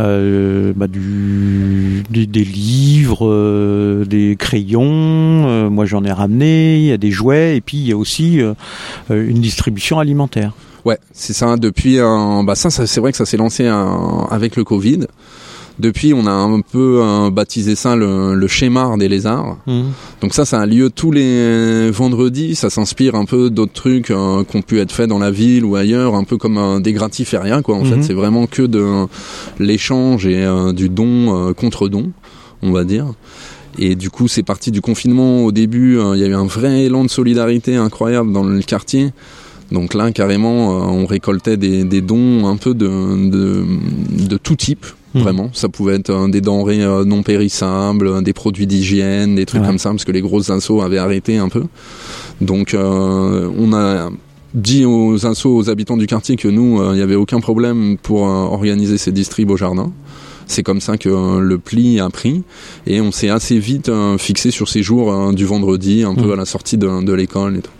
euh 0.00 0.72
bah, 0.74 0.88
du, 0.88 2.02
des, 2.10 2.26
des 2.26 2.44
livres, 2.44 4.04
des 4.04 4.36
crayons, 4.36 5.70
moi 5.70 5.84
j'en 5.86 6.04
ai 6.04 6.12
ramené, 6.12 6.78
il 6.78 6.84
y 6.86 6.92
a 6.92 6.98
des 6.98 7.12
jouets, 7.12 7.56
et 7.56 7.60
puis 7.60 7.76
il 7.76 7.86
y 7.86 7.92
a 7.92 7.96
aussi 7.96 8.40
une 9.10 9.40
distribution 9.40 9.98
alimentaire. 9.98 10.52
Ouais, 10.84 10.98
c'est 11.12 11.32
ça, 11.32 11.56
depuis, 11.56 11.98
bah 11.98 12.54
ça, 12.54 12.70
ça 12.70 12.86
c'est 12.86 13.00
vrai 13.00 13.12
que 13.12 13.18
ça 13.18 13.26
s'est 13.26 13.36
lancé 13.36 13.66
avec 14.30 14.56
le 14.56 14.64
Covid. 14.64 15.06
Depuis, 15.78 16.14
on 16.14 16.26
a 16.26 16.30
un 16.30 16.60
peu 16.62 17.00
euh, 17.02 17.30
baptisé 17.30 17.74
ça 17.74 17.96
le, 17.96 18.34
le 18.34 18.48
schéma 18.48 18.96
des 18.96 19.08
lézards. 19.08 19.58
Mmh. 19.66 19.82
Donc 20.22 20.32
ça, 20.32 20.46
ça 20.46 20.60
a 20.60 20.66
lieu 20.66 20.88
tous 20.88 21.12
les 21.12 21.90
vendredis. 21.90 22.54
Ça 22.54 22.70
s'inspire 22.70 23.14
un 23.14 23.26
peu 23.26 23.50
d'autres 23.50 23.74
trucs 23.74 24.10
euh, 24.10 24.42
qui 24.44 24.56
ont 24.56 24.62
pu 24.62 24.80
être 24.80 24.90
faits 24.90 25.08
dans 25.08 25.18
la 25.18 25.30
ville 25.30 25.66
ou 25.66 25.76
ailleurs, 25.76 26.14
un 26.14 26.24
peu 26.24 26.38
comme 26.38 26.56
un 26.56 26.80
des 26.80 26.94
gratifériens, 26.94 27.60
quoi. 27.60 27.76
En 27.76 27.84
fait, 27.84 27.96
mmh. 27.96 28.02
c'est 28.02 28.14
vraiment 28.14 28.46
que 28.46 28.62
de 28.62 29.04
l'échange 29.58 30.26
et 30.26 30.44
euh, 30.44 30.72
du 30.72 30.88
don 30.88 31.52
contre 31.54 31.88
don, 31.88 32.10
on 32.62 32.72
va 32.72 32.84
dire. 32.84 33.06
Et 33.78 33.96
du 33.96 34.08
coup, 34.08 34.28
c'est 34.28 34.42
parti 34.42 34.70
du 34.70 34.80
confinement. 34.80 35.44
Au 35.44 35.52
début, 35.52 35.98
il 36.14 36.18
y 36.18 36.24
a 36.24 36.26
eu 36.26 36.34
un 36.34 36.46
vrai 36.46 36.84
élan 36.84 37.04
de 37.04 37.10
solidarité 37.10 37.76
incroyable 37.76 38.32
dans 38.32 38.44
le 38.44 38.62
quartier. 38.62 39.10
Donc 39.70 39.92
là, 39.92 40.10
carrément, 40.12 40.70
on 40.70 41.04
récoltait 41.04 41.58
des, 41.58 41.84
des 41.84 42.00
dons 42.00 42.46
un 42.46 42.56
peu 42.56 42.72
de, 42.72 43.30
de, 43.30 43.64
de 44.26 44.36
tout 44.38 44.56
type. 44.56 44.86
Hmm. 45.14 45.20
Vraiment, 45.20 45.50
ça 45.52 45.68
pouvait 45.68 45.94
être 45.94 46.10
euh, 46.10 46.28
des 46.28 46.40
denrées 46.40 46.82
euh, 46.82 47.04
non 47.04 47.22
périssables, 47.22 48.22
des 48.22 48.32
produits 48.32 48.66
d'hygiène, 48.66 49.34
des 49.34 49.46
trucs 49.46 49.64
comme 49.64 49.78
ça, 49.78 49.90
parce 49.90 50.04
que 50.04 50.12
les 50.12 50.20
grosses 50.20 50.50
insos 50.50 50.82
avaient 50.82 50.98
arrêté 50.98 51.38
un 51.38 51.48
peu. 51.48 51.64
Donc, 52.40 52.74
euh, 52.74 53.50
on 53.56 53.72
a 53.72 54.10
dit 54.54 54.84
aux 54.84 55.26
insos, 55.26 55.54
aux 55.54 55.70
habitants 55.70 55.96
du 55.96 56.06
quartier 56.06 56.36
que 56.36 56.48
nous, 56.48 56.82
il 56.92 56.96
n'y 56.96 57.02
avait 57.02 57.14
aucun 57.14 57.40
problème 57.40 57.96
pour 58.02 58.22
organiser 58.22 58.96
ces 58.96 59.12
distribs 59.12 59.50
au 59.50 59.56
jardin. 59.56 59.92
C'est 60.46 60.62
comme 60.62 60.80
ça 60.80 60.96
que 60.96 61.38
le 61.38 61.58
pli 61.58 62.00
a 62.00 62.08
pris 62.08 62.42
et 62.86 63.00
on 63.00 63.10
s'est 63.10 63.28
assez 63.28 63.58
vite 63.58 63.90
fixé 64.16 64.50
sur 64.50 64.68
ces 64.68 64.82
jours 64.82 65.32
du 65.34 65.44
vendredi, 65.44 66.04
un 66.04 66.14
peu 66.14 66.28
hmm. 66.28 66.32
à 66.32 66.36
la 66.36 66.44
sortie 66.46 66.78
de, 66.78 67.04
de 67.04 67.12
l'école 67.12 67.56
et 67.56 67.60
tout. 67.60 67.70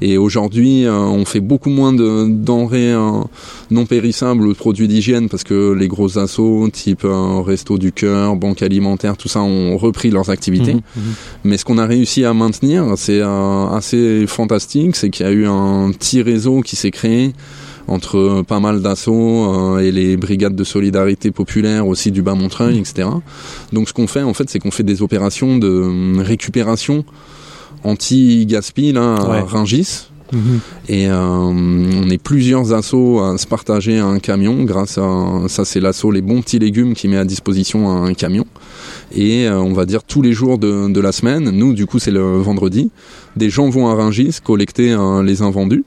Et 0.00 0.18
aujourd'hui, 0.18 0.84
euh, 0.84 0.92
on 0.92 1.24
fait 1.24 1.40
beaucoup 1.40 1.70
moins 1.70 1.92
de 1.92 2.26
denrées 2.28 2.92
euh, 2.92 3.22
non 3.70 3.86
périssables 3.86 4.46
ou 4.46 4.52
de 4.52 4.58
produits 4.58 4.88
d'hygiène 4.88 5.28
parce 5.28 5.44
que 5.44 5.72
les 5.72 5.88
gros 5.88 6.18
assos, 6.18 6.68
type 6.72 7.04
euh, 7.04 7.40
Resto 7.40 7.78
du 7.78 7.92
Cœur, 7.92 8.36
Banque 8.36 8.62
Alimentaire, 8.62 9.16
tout 9.16 9.28
ça, 9.28 9.40
ont 9.40 9.76
repris 9.76 10.10
leurs 10.10 10.30
activités. 10.30 10.74
Mmh, 10.74 10.80
mmh. 10.96 11.00
Mais 11.44 11.56
ce 11.56 11.64
qu'on 11.64 11.78
a 11.78 11.86
réussi 11.86 12.24
à 12.24 12.34
maintenir, 12.34 12.94
c'est 12.96 13.20
assez 13.20 14.26
fantastique, 14.26 14.96
c'est 14.96 15.10
qu'il 15.10 15.26
y 15.26 15.28
a 15.28 15.32
eu 15.32 15.46
un 15.46 15.90
petit 15.92 16.22
réseau 16.22 16.60
qui 16.60 16.76
s'est 16.76 16.90
créé 16.90 17.32
entre 17.88 18.42
pas 18.46 18.58
mal 18.58 18.82
d'assauts 18.82 19.78
et 19.78 19.92
les 19.92 20.16
brigades 20.16 20.56
de 20.56 20.64
solidarité 20.64 21.30
populaire 21.30 21.86
aussi 21.86 22.10
du 22.10 22.20
Bas-Montreuil, 22.20 22.78
etc. 22.78 23.08
Donc 23.72 23.88
ce 23.88 23.92
qu'on 23.92 24.08
fait 24.08 24.22
en 24.22 24.34
fait, 24.34 24.50
c'est 24.50 24.58
qu'on 24.58 24.72
fait 24.72 24.82
des 24.82 25.02
opérations 25.02 25.56
de 25.56 26.20
récupération 26.20 27.04
anti-gaspi 27.86 28.92
là, 28.92 29.14
à 29.14 29.42
Rungis. 29.42 30.08
Mhm. 30.32 30.60
Et 30.88 31.08
euh, 31.08 31.16
on 31.16 32.10
est 32.10 32.18
plusieurs 32.18 32.72
assauts 32.72 33.20
à 33.20 33.38
se 33.38 33.46
partager 33.46 33.98
un 33.98 34.18
camion. 34.18 34.64
Grâce 34.64 34.98
à 34.98 35.42
ça 35.48 35.64
c'est 35.64 35.80
l'assaut 35.80 36.10
les 36.10 36.22
bons 36.22 36.42
petits 36.42 36.58
légumes 36.58 36.94
qui 36.94 37.08
met 37.08 37.16
à 37.16 37.24
disposition 37.24 38.04
un 38.04 38.12
camion. 38.14 38.44
Et 39.14 39.46
euh, 39.46 39.60
on 39.60 39.72
va 39.72 39.86
dire 39.86 40.02
tous 40.02 40.22
les 40.22 40.32
jours 40.32 40.58
de, 40.58 40.92
de 40.92 41.00
la 41.00 41.12
semaine. 41.12 41.50
Nous 41.50 41.74
du 41.74 41.86
coup 41.86 41.98
c'est 41.98 42.10
le 42.10 42.38
vendredi. 42.38 42.90
Des 43.36 43.50
gens 43.50 43.68
vont 43.68 43.88
à 43.88 43.94
Rungis 43.94 44.38
collecter 44.42 44.92
euh, 44.92 45.22
les 45.22 45.42
invendus. 45.42 45.84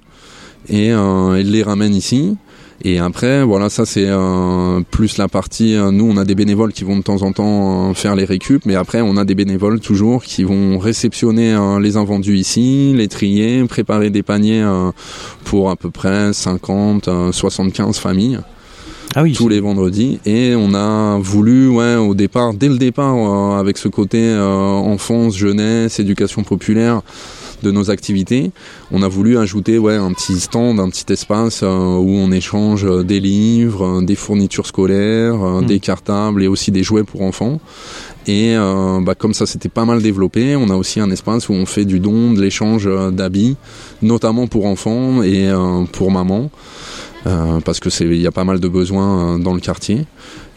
Et 0.67 0.89
ils 0.89 1.51
les 1.51 1.63
ramènent 1.63 1.95
ici 1.95 2.35
et 2.81 2.99
après, 2.99 3.43
voilà, 3.43 3.69
ça 3.69 3.85
c'est 3.85 4.07
euh, 4.07 4.79
plus 4.89 5.17
la 5.17 5.27
partie. 5.27 5.75
Euh, 5.75 5.91
nous, 5.91 6.09
on 6.09 6.15
a 6.15 6.23
des 6.23 6.35
bénévoles 6.35 6.71
qui 6.71 6.85
vont 6.85 6.97
de 6.97 7.01
temps 7.01 7.23
en 7.23 7.33
temps 7.33 7.89
euh, 7.89 7.93
faire 7.93 8.15
les 8.15 8.23
récup, 8.23 8.65
mais 8.65 8.75
après, 8.75 9.01
on 9.01 9.17
a 9.17 9.25
des 9.25 9.35
bénévoles 9.35 9.81
toujours 9.81 10.23
qui 10.23 10.43
vont 10.43 10.79
réceptionner 10.79 11.57
les 11.81 11.97
invendus 11.97 12.37
ici, 12.37 12.93
les 12.95 13.07
trier, 13.07 13.63
préparer 13.65 14.09
des 14.09 14.23
paniers 14.23 14.65
pour 15.43 15.69
à 15.69 15.75
peu 15.75 15.89
près 15.89 16.31
50, 16.33 17.09
75 17.31 17.97
familles. 17.97 18.39
Ah 19.15 19.23
oui. 19.23 19.33
tous 19.33 19.49
les 19.49 19.59
vendredis 19.59 20.19
et 20.27 20.53
on 20.55 20.75
a 20.75 21.17
voulu 21.17 21.67
ouais 21.67 21.95
au 21.95 22.13
départ 22.13 22.53
dès 22.53 22.69
le 22.69 22.77
départ 22.77 23.57
avec 23.57 23.79
ce 23.79 23.87
côté 23.87 24.31
enfance 24.37 25.35
jeunesse 25.35 25.99
éducation 25.99 26.43
populaire 26.43 27.01
de 27.63 27.71
nos 27.71 27.91
activités, 27.91 28.51
on 28.91 29.01
a 29.01 29.07
voulu 29.07 29.37
ajouter 29.37 29.77
ouais, 29.77 29.95
un 29.95 30.11
petit 30.13 30.39
stand, 30.39 30.79
un 30.79 30.89
petit 30.89 31.11
espace 31.11 31.61
euh, 31.63 31.67
où 31.67 32.09
on 32.09 32.31
échange 32.31 32.85
euh, 32.85 33.03
des 33.03 33.19
livres, 33.19 33.99
euh, 33.99 34.01
des 34.01 34.15
fournitures 34.15 34.65
scolaires, 34.65 35.37
mm. 35.37 35.65
des 35.65 35.79
cartables 35.79 36.43
et 36.43 36.47
aussi 36.47 36.71
des 36.71 36.83
jouets 36.83 37.03
pour 37.03 37.21
enfants. 37.21 37.59
Et 38.27 38.55
bah, 38.55 39.15
comme 39.15 39.33
ça 39.33 39.47
s'était 39.47 39.69
pas 39.69 39.85
mal 39.85 40.03
développé, 40.03 40.55
on 40.55 40.69
a 40.69 40.75
aussi 40.75 40.99
un 40.99 41.09
espace 41.09 41.49
où 41.49 41.53
on 41.53 41.65
fait 41.65 41.83
du 41.83 41.99
don, 41.99 42.31
de 42.31 42.39
l'échange 42.39 42.87
d'habits, 43.11 43.55
notamment 44.03 44.45
pour 44.45 44.67
enfants 44.67 45.23
et 45.23 45.49
pour 45.93 46.11
maman. 46.11 46.51
Parce 47.23 47.79
que 47.79 47.89
c'est 47.89 48.05
il 48.05 48.21
y 48.21 48.27
a 48.27 48.31
pas 48.31 48.43
mal 48.43 48.59
de 48.59 48.67
besoins 48.67 49.39
dans 49.39 49.55
le 49.55 49.59
quartier 49.59 50.05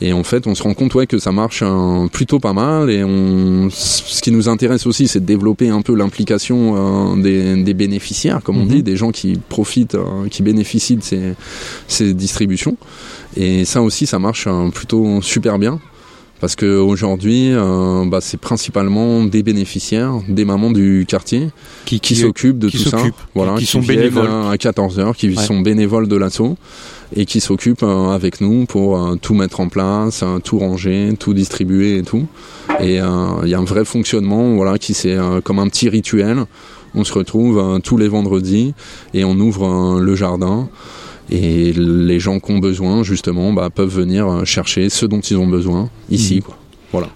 et 0.02 0.12
en 0.12 0.22
fait 0.22 0.46
on 0.46 0.54
se 0.54 0.62
rend 0.62 0.74
compte 0.74 0.94
ouais 0.94 1.06
que 1.06 1.18
ça 1.18 1.32
marche 1.32 1.62
euh, 1.64 2.06
plutôt 2.08 2.38
pas 2.40 2.52
mal. 2.52 2.90
Et 2.90 3.04
on 3.04 3.68
ce 3.70 4.20
qui 4.20 4.30
nous 4.32 4.48
intéresse 4.48 4.86
aussi 4.86 5.08
c'est 5.08 5.20
de 5.20 5.26
développer 5.26 5.68
un 5.68 5.82
peu 5.82 5.94
l'implication 5.94 7.16
des, 7.16 7.62
des, 7.62 7.74
bénéficiaires 7.74 8.40
comme 8.42 8.58
on 8.58 8.64
Mhm. 8.64 8.68
dit 8.68 8.82
des 8.82 8.96
gens 8.96 9.10
qui 9.10 9.38
profitent 9.48 9.96
qui 10.30 10.42
bénéficient 10.42 10.96
de 10.96 11.02
ces, 11.02 11.34
ces 11.88 12.14
distributions. 12.14 12.76
Et 13.36 13.64
ça 13.64 13.82
aussi 13.82 14.06
ça 14.06 14.18
marche 14.18 14.48
plutôt 14.74 15.20
super 15.22 15.58
bien 15.58 15.80
parce 16.42 16.56
que 16.56 16.76
aujourd'hui 16.78 17.52
euh, 17.52 18.04
bah, 18.04 18.18
c'est 18.20 18.36
principalement 18.38 19.24
des 19.24 19.42
bénéficiaires 19.42 20.12
des 20.28 20.44
mamans 20.44 20.72
du 20.72 21.06
quartier 21.08 21.48
Qui, 21.86 22.00
qui 22.00 22.16
s'occupent 22.16 22.58
de 22.58 22.68
qui 22.68 22.78
tout 22.82 22.90
ça, 22.90 22.98
voilà, 23.34 23.54
qui 23.56 23.64
sont 23.64 23.80
bénévoles. 23.80 24.26
euh, 24.28 24.50
à 24.50 24.58
14 24.58 24.98
heures, 24.98 25.16
qui 25.16 25.28
Ouais. 25.28 25.36
sont 25.36 25.60
bénévoles 25.60 26.08
de 26.08 26.16
l'assaut 26.16 26.56
et 27.14 27.24
qui 27.26 27.40
s'occupent 27.40 27.84
euh, 27.84 28.10
avec 28.10 28.40
nous 28.40 28.66
pour 28.66 28.96
euh, 29.00 29.14
tout 29.14 29.34
mettre 29.34 29.60
en 29.60 29.68
place, 29.68 30.22
euh, 30.24 30.38
tout 30.40 30.58
ranger, 30.58 31.14
tout 31.18 31.32
distribuer 31.32 31.98
et 31.98 32.02
tout. 32.02 32.26
Et 32.80 33.00
euh, 33.00 33.06
il 33.44 33.48
y 33.50 33.54
a 33.54 33.58
un 33.58 33.64
vrai 33.64 33.84
fonctionnement, 33.84 34.54
voilà, 34.56 34.78
qui 34.78 34.94
c'est 34.94 35.14
euh, 35.14 35.40
comme 35.40 35.58
un 35.60 35.68
petit 35.68 35.88
rituel. 35.88 36.44
On 36.94 37.04
se 37.04 37.12
retrouve 37.12 37.58
euh, 37.58 37.78
tous 37.78 37.96
les 37.98 38.08
vendredis 38.08 38.74
et 39.14 39.24
on 39.24 39.34
ouvre 39.38 39.64
euh, 39.96 40.00
le 40.00 40.14
jardin. 40.16 40.68
Et 41.30 41.72
les 41.72 42.20
gens 42.20 42.40
qui 42.40 42.50
ont 42.52 42.58
besoin, 42.58 43.02
justement, 43.02 43.52
bah, 43.52 43.70
peuvent 43.70 43.88
venir 43.94 44.26
euh, 44.28 44.44
chercher 44.44 44.88
ce 44.90 45.06
dont 45.06 45.20
ils 45.20 45.36
ont 45.36 45.46
besoin 45.46 45.88
ici. 46.10 46.36
Mhm. 46.36 46.42
Quoi. 46.42 46.56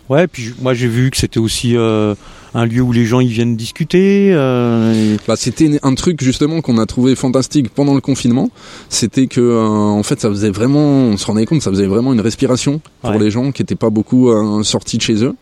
Ouais, 0.08 0.26
puis 0.26 0.54
moi 0.62 0.72
j'ai 0.72 0.88
vu 0.88 1.10
que 1.10 1.18
c'était 1.18 1.38
aussi 1.38 1.76
euh, 1.76 2.14
un 2.54 2.64
lieu 2.64 2.80
où 2.80 2.92
les 2.92 3.04
gens 3.04 3.20
ils 3.20 3.28
viennent 3.28 3.56
discuter. 3.56 4.30
euh, 4.32 4.94
et- 4.94 5.18
Bah, 5.28 5.34
c'était 5.36 5.78
un 5.82 5.94
truc 5.94 6.22
justement 6.24 6.62
qu'on 6.62 6.78
a 6.78 6.86
trouvé 6.86 7.14
fantastique 7.14 7.68
pendant 7.68 7.94
le 7.94 8.00
confinement. 8.00 8.48
C'était 8.88 9.26
que 9.26 9.40
euh, 9.42 9.60
en 9.66 10.02
fait 10.02 10.18
ça 10.18 10.30
faisait 10.30 10.48
vraiment, 10.48 10.78
on 10.80 11.18
se 11.18 11.26
rendait 11.26 11.44
compte, 11.44 11.60
ça 11.60 11.70
faisait 11.70 11.86
vraiment 11.86 12.14
une 12.14 12.22
respiration 12.22 12.80
pour 13.02 13.10
Ouais. 13.10 13.18
les 13.18 13.30
gens 13.30 13.52
qui 13.52 13.60
étaient 13.60 13.74
pas 13.74 13.90
beaucoup 13.90 14.30
euh, 14.30 14.62
sortis 14.62 14.96
de 14.96 15.02
chez 15.02 15.22
eux. 15.22 15.34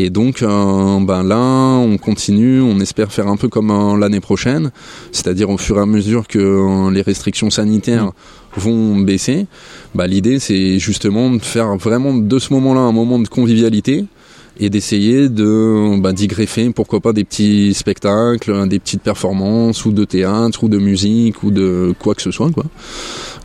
Et 0.00 0.10
donc 0.10 0.42
euh, 0.42 1.00
ben 1.00 1.22
là, 1.24 1.36
on 1.36 1.98
continue, 1.98 2.62
on 2.62 2.78
espère 2.80 3.12
faire 3.12 3.26
un 3.26 3.36
peu 3.36 3.48
comme 3.48 3.70
euh, 3.70 3.98
l'année 3.98 4.20
prochaine, 4.20 4.70
c'est-à-dire 5.12 5.50
au 5.50 5.58
fur 5.58 5.76
et 5.76 5.80
à 5.80 5.86
mesure 5.86 6.26
que 6.26 6.38
euh, 6.38 6.90
les 6.90 7.02
restrictions 7.02 7.50
sanitaires 7.50 8.12
Mm. 8.56 8.60
vont 8.60 8.96
baisser. 9.00 9.46
Bah, 9.94 10.06
l'idée 10.06 10.38
c'est 10.38 10.78
justement 10.78 11.30
de 11.30 11.42
faire 11.42 11.76
vraiment 11.76 12.14
de 12.14 12.38
ce 12.38 12.52
moment-là 12.54 12.80
un 12.80 12.92
moment 12.92 13.18
de 13.18 13.28
convivialité 13.28 14.04
et 14.60 14.70
d'essayer 14.70 15.28
de 15.28 16.00
bah, 16.00 16.12
d'y 16.12 16.26
greffer 16.26 16.70
pourquoi 16.70 17.00
pas 17.00 17.12
des 17.12 17.24
petits 17.24 17.74
spectacles, 17.74 18.68
des 18.68 18.78
petites 18.78 19.02
performances 19.02 19.84
ou 19.84 19.92
de 19.92 20.04
théâtre 20.04 20.64
ou 20.64 20.68
de 20.68 20.78
musique 20.78 21.42
ou 21.42 21.50
de 21.50 21.94
quoi 21.98 22.14
que 22.14 22.22
ce 22.22 22.30
soit 22.30 22.50
quoi. 22.50 22.64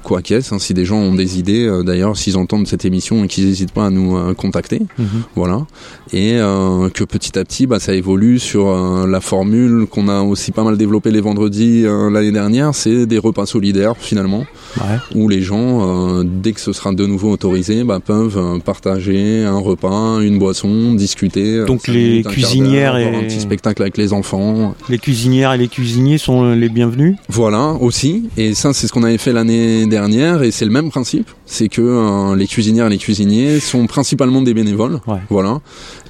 Quoi 0.04 0.22
qu'est-ce, 0.22 0.54
hein, 0.54 0.60
si 0.60 0.74
des 0.74 0.86
gens 0.86 0.98
ont 0.98 1.16
des 1.16 1.40
idées, 1.40 1.66
euh, 1.66 1.82
d'ailleurs 1.84 2.18
s'ils 2.18 2.36
entendent 2.38 2.68
cette 2.68 2.84
émission 2.86 3.24
et 3.24 3.28
qu'ils 3.28 3.46
n'hésitent 3.46 3.72
pas 3.72 3.86
à 3.86 3.90
nous 3.90 4.18
euh, 4.18 4.34
contacter, 4.34 4.82
Mhm. 5.00 5.06
voilà, 5.36 5.66
et 6.12 6.34
euh, 6.36 6.90
que 6.90 7.04
petit 7.06 7.38
à 7.40 7.44
petit 7.46 7.68
bah, 7.68 7.80
ça 7.80 7.94
évolue 7.94 8.38
sur 8.40 8.68
euh, 8.68 9.08
la 9.08 9.22
formule 9.22 9.86
qu'on 9.90 10.10
a 10.10 10.22
aussi 10.22 10.52
pas 10.52 10.64
mal 10.64 10.78
développé 10.78 11.10
les 11.12 11.22
vendredis 11.22 11.84
euh, 11.86 12.10
l'année 12.10 12.32
dernière, 12.32 12.76
c'est 12.76 13.06
des 13.06 13.18
repas 13.18 13.46
solidaires 13.46 13.94
finalement 13.98 14.46
Ouais. 14.78 14.98
où 15.16 15.30
les 15.30 15.42
gens, 15.42 16.20
euh, 16.20 16.24
dès 16.26 16.52
que 16.54 16.60
ce 16.60 16.74
sera 16.74 16.92
de 16.94 17.06
nouveau 17.06 17.32
autorisé, 17.32 17.84
bah, 17.84 18.00
peuvent 18.00 18.38
euh, 18.38 18.60
partager 18.60 19.44
un 19.46 19.58
repas, 19.60 20.20
une 20.22 20.38
boisson, 20.40 20.94
discuter. 20.96 21.64
Donc 21.66 21.88
les 21.88 22.24
cuisinières 22.24 22.98
et- 22.98 23.16
un 23.16 23.24
petit 23.24 23.40
spectacle 23.40 23.82
avec 23.82 23.98
les 23.98 24.12
enfants. 24.14 24.76
Les 24.90 24.98
cuisinières 24.98 25.54
et 25.54 25.58
les 25.58 25.68
cuisiniers 25.68 26.18
sont 26.18 26.52
les 26.54 26.70
bienvenus? 26.70 27.16
Voilà 27.30 27.74
aussi. 27.80 28.30
Et 28.38 28.54
ça, 28.54 28.74
c'est 28.74 28.88
ce 28.88 28.92
qu'on 28.94 29.04
avait 29.04 29.18
fait 29.18 29.32
l'année 29.32 29.86
dernière, 29.94 30.42
et 30.42 30.50
c'est 30.52 30.66
le 30.66 30.72
même 30.72 30.90
principe. 30.90 31.30
C'est 31.46 31.70
que 31.70 31.82
euh, 31.82 32.36
les 32.36 32.48
cuisinières 32.48 32.88
et 32.88 32.90
les 32.90 32.98
cuisiniers 32.98 33.60
sont 33.60 33.86
principalement 33.86 34.42
des 34.42 34.54
bénévoles. 34.56 35.00
Ouais. 35.06 35.20
Voilà. 35.30 35.60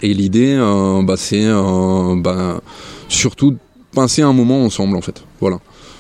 Et 0.01 0.13
l'idée, 0.13 0.55
euh, 0.57 1.03
bah, 1.03 1.15
c'est 1.17 1.45
euh, 1.45 2.15
bah, 2.17 2.61
surtout 3.09 3.51
de 3.51 3.57
passer 3.93 4.21
un 4.21 4.31
moment 4.31 4.63
ensemble, 4.63 4.95
en 4.95 5.01
fait. 5.01 5.23
Voilà. 5.41 5.57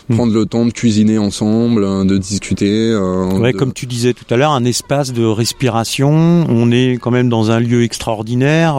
Mm. 0.09 0.15
Prendre 0.15 0.33
le 0.33 0.45
temps 0.45 0.65
de 0.65 0.71
cuisiner 0.71 1.17
ensemble, 1.17 2.07
de 2.07 2.17
discuter. 2.17 2.95
Ouais, 2.95 3.51
de- 3.51 3.57
comme 3.57 3.73
tu 3.73 3.85
disais 3.85 4.13
tout 4.13 4.25
à 4.33 4.37
l'heure, 4.37 4.51
un 4.51 4.65
espace 4.65 5.11
de 5.11 5.25
respiration. 5.25 6.45
On 6.49 6.71
est 6.71 6.97
quand 7.01 7.11
même 7.11 7.29
dans 7.29 7.51
un 7.51 7.59
lieu 7.59 7.83
extraordinaire. 7.83 8.75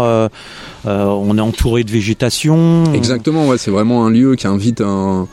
on 0.87 1.38
est 1.38 1.46
entouré 1.50 1.84
de 1.84 1.90
végétation. 1.90 2.84
Exactement, 2.94 3.49
ouais, 3.49 3.58
c'est 3.58 3.70
vraiment 3.70 4.06
un 4.06 4.11
lieu 4.11 4.34
qui 4.37 4.46
invite 4.46 4.80
un, 4.80 5.26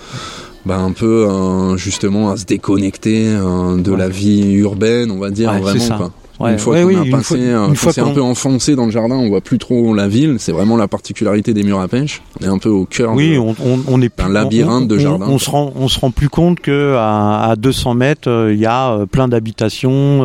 bah, 0.65 0.77
un 0.79 0.91
peu 0.91 1.27
euh, 1.29 1.77
justement 1.77 2.31
à 2.31 2.37
se 2.37 2.45
déconnecter 2.45 3.27
euh, 3.27 3.77
de 3.77 3.91
Ouais. 3.91 3.97
la 3.97 4.09
vie 4.09 4.53
urbaine, 4.53 5.11
on 5.11 5.17
va 5.19 5.29
dire 5.29 5.51
Ouais, 5.51 5.59
vraiment. 5.59 5.79
ça. 5.83 5.95
Quoi. 5.97 6.11
Ouais, 6.39 6.53
une 6.53 6.57
fois 6.57 6.75
qu'on 6.75 6.85
oui, 6.87 6.95
a 6.95 7.11
passé, 7.17 7.23
fois- 7.23 7.37
euh, 7.37 7.73
fois 7.75 7.93
un 8.03 8.13
peu 8.13 8.21
enfoncé 8.23 8.75
dans 8.75 8.85
le 8.85 8.91
jardin, 8.91 9.13
on 9.13 9.29
voit 9.29 9.41
plus 9.41 9.59
trop 9.59 9.93
la 9.93 10.07
ville. 10.07 10.37
C'est 10.39 10.51
vraiment 10.51 10.75
la 10.75 10.87
particularité 10.87 11.53
des 11.53 11.61
murs 11.61 11.79
à 11.79 11.87
pêche. 11.87 12.23
On 12.41 12.45
est 12.45 12.47
un 12.47 12.57
peu 12.57 12.69
au 12.69 12.85
cœur. 12.85 13.13
Oui, 13.13 13.33
de- 13.35 13.37
on, 13.37 13.55
on, 13.63 13.79
on 13.87 14.01
est 14.01 14.19
un 14.19 14.27
labyrinthe 14.29 14.83
on- 14.83 14.87
de 14.87 14.95
on- 14.95 14.99
jardin, 14.99 15.25
On, 15.27 15.29
quoi. 15.31 15.39
se 15.39 15.49
rend, 15.51 15.71
on 15.75 15.87
se 15.87 15.99
rend 15.99 16.09
plus 16.09 16.29
compte 16.29 16.59
que 16.59 16.95
à, 16.97 17.51
à 17.51 17.55
200 17.55 17.93
mètres, 17.93 18.27
euh, 18.27 18.53
il 18.55 18.59
y 18.59 18.65
a 18.65 19.05
plein 19.05 19.27
d'habitations, 19.27 20.17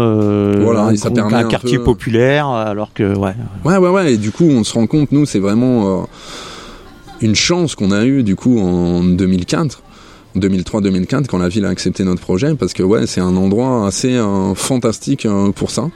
Voilà, 0.58 0.84
un, 0.84 0.92
et 0.92 0.96
ça 0.96 1.10
permet 1.10 1.34
un 1.34 1.38
un 1.40 1.44
quartier 1.48 1.76
peu- 1.76 1.84
populaire, 1.84 2.48
alors 2.48 2.94
que 2.94 3.14
ouais. 3.14 3.34
Ouais, 3.66 3.76
ouais, 3.76 3.90
ouais. 3.90 4.14
Et 4.14 4.16
du 4.16 4.30
coup, 4.30 4.44
on 4.44 4.64
se 4.64 4.72
rend 4.72 4.86
compte, 4.86 5.12
nous, 5.12 5.26
c'est 5.26 5.38
vraiment 5.40 6.06
une 7.20 7.34
chance 7.34 7.74
qu'on 7.74 7.90
a 7.90 8.04
eue 8.06 8.22
du 8.22 8.36
coup 8.36 8.58
en 8.58 9.02
2004. 9.04 9.82
2003-2004 10.36 11.26
quand 11.26 11.38
la 11.38 11.48
ville 11.48 11.64
a 11.64 11.68
accepté 11.68 12.04
notre 12.04 12.20
projet 12.20 12.54
parce 12.54 12.72
que 12.72 12.82
ouais 12.82 13.06
c'est 13.06 13.20
un 13.20 13.36
endroit 13.36 13.86
assez 13.86 14.14
euh, 14.14 14.54
fantastique 14.54 15.26
euh, 15.26 15.52
pour 15.52 15.70
ça. 15.70 15.90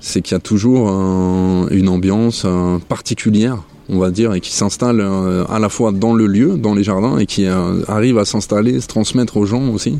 C'est 0.00 0.20
qu'il 0.20 0.34
y 0.34 0.36
a 0.36 0.40
toujours 0.40 0.90
euh, 0.90 1.66
une 1.70 1.88
ambiance 1.88 2.46
particulière 2.88 3.62
on 3.88 3.98
va 3.98 4.10
dire 4.10 4.34
et 4.34 4.40
qui 4.40 4.52
s'installe 4.52 5.00
euh, 5.00 5.44
à 5.48 5.58
la 5.58 5.68
fois 5.68 5.92
dans 5.92 6.14
le 6.14 6.26
lieu 6.26 6.56
dans 6.56 6.74
les 6.74 6.84
jardins 6.84 7.18
et 7.18 7.26
qui 7.26 7.46
euh, 7.46 7.82
arrive 7.88 8.18
à 8.18 8.24
s'installer 8.24 8.80
se 8.80 8.86
transmettre 8.86 9.36
aux 9.36 9.46
gens 9.46 9.68
aussi 9.68 9.98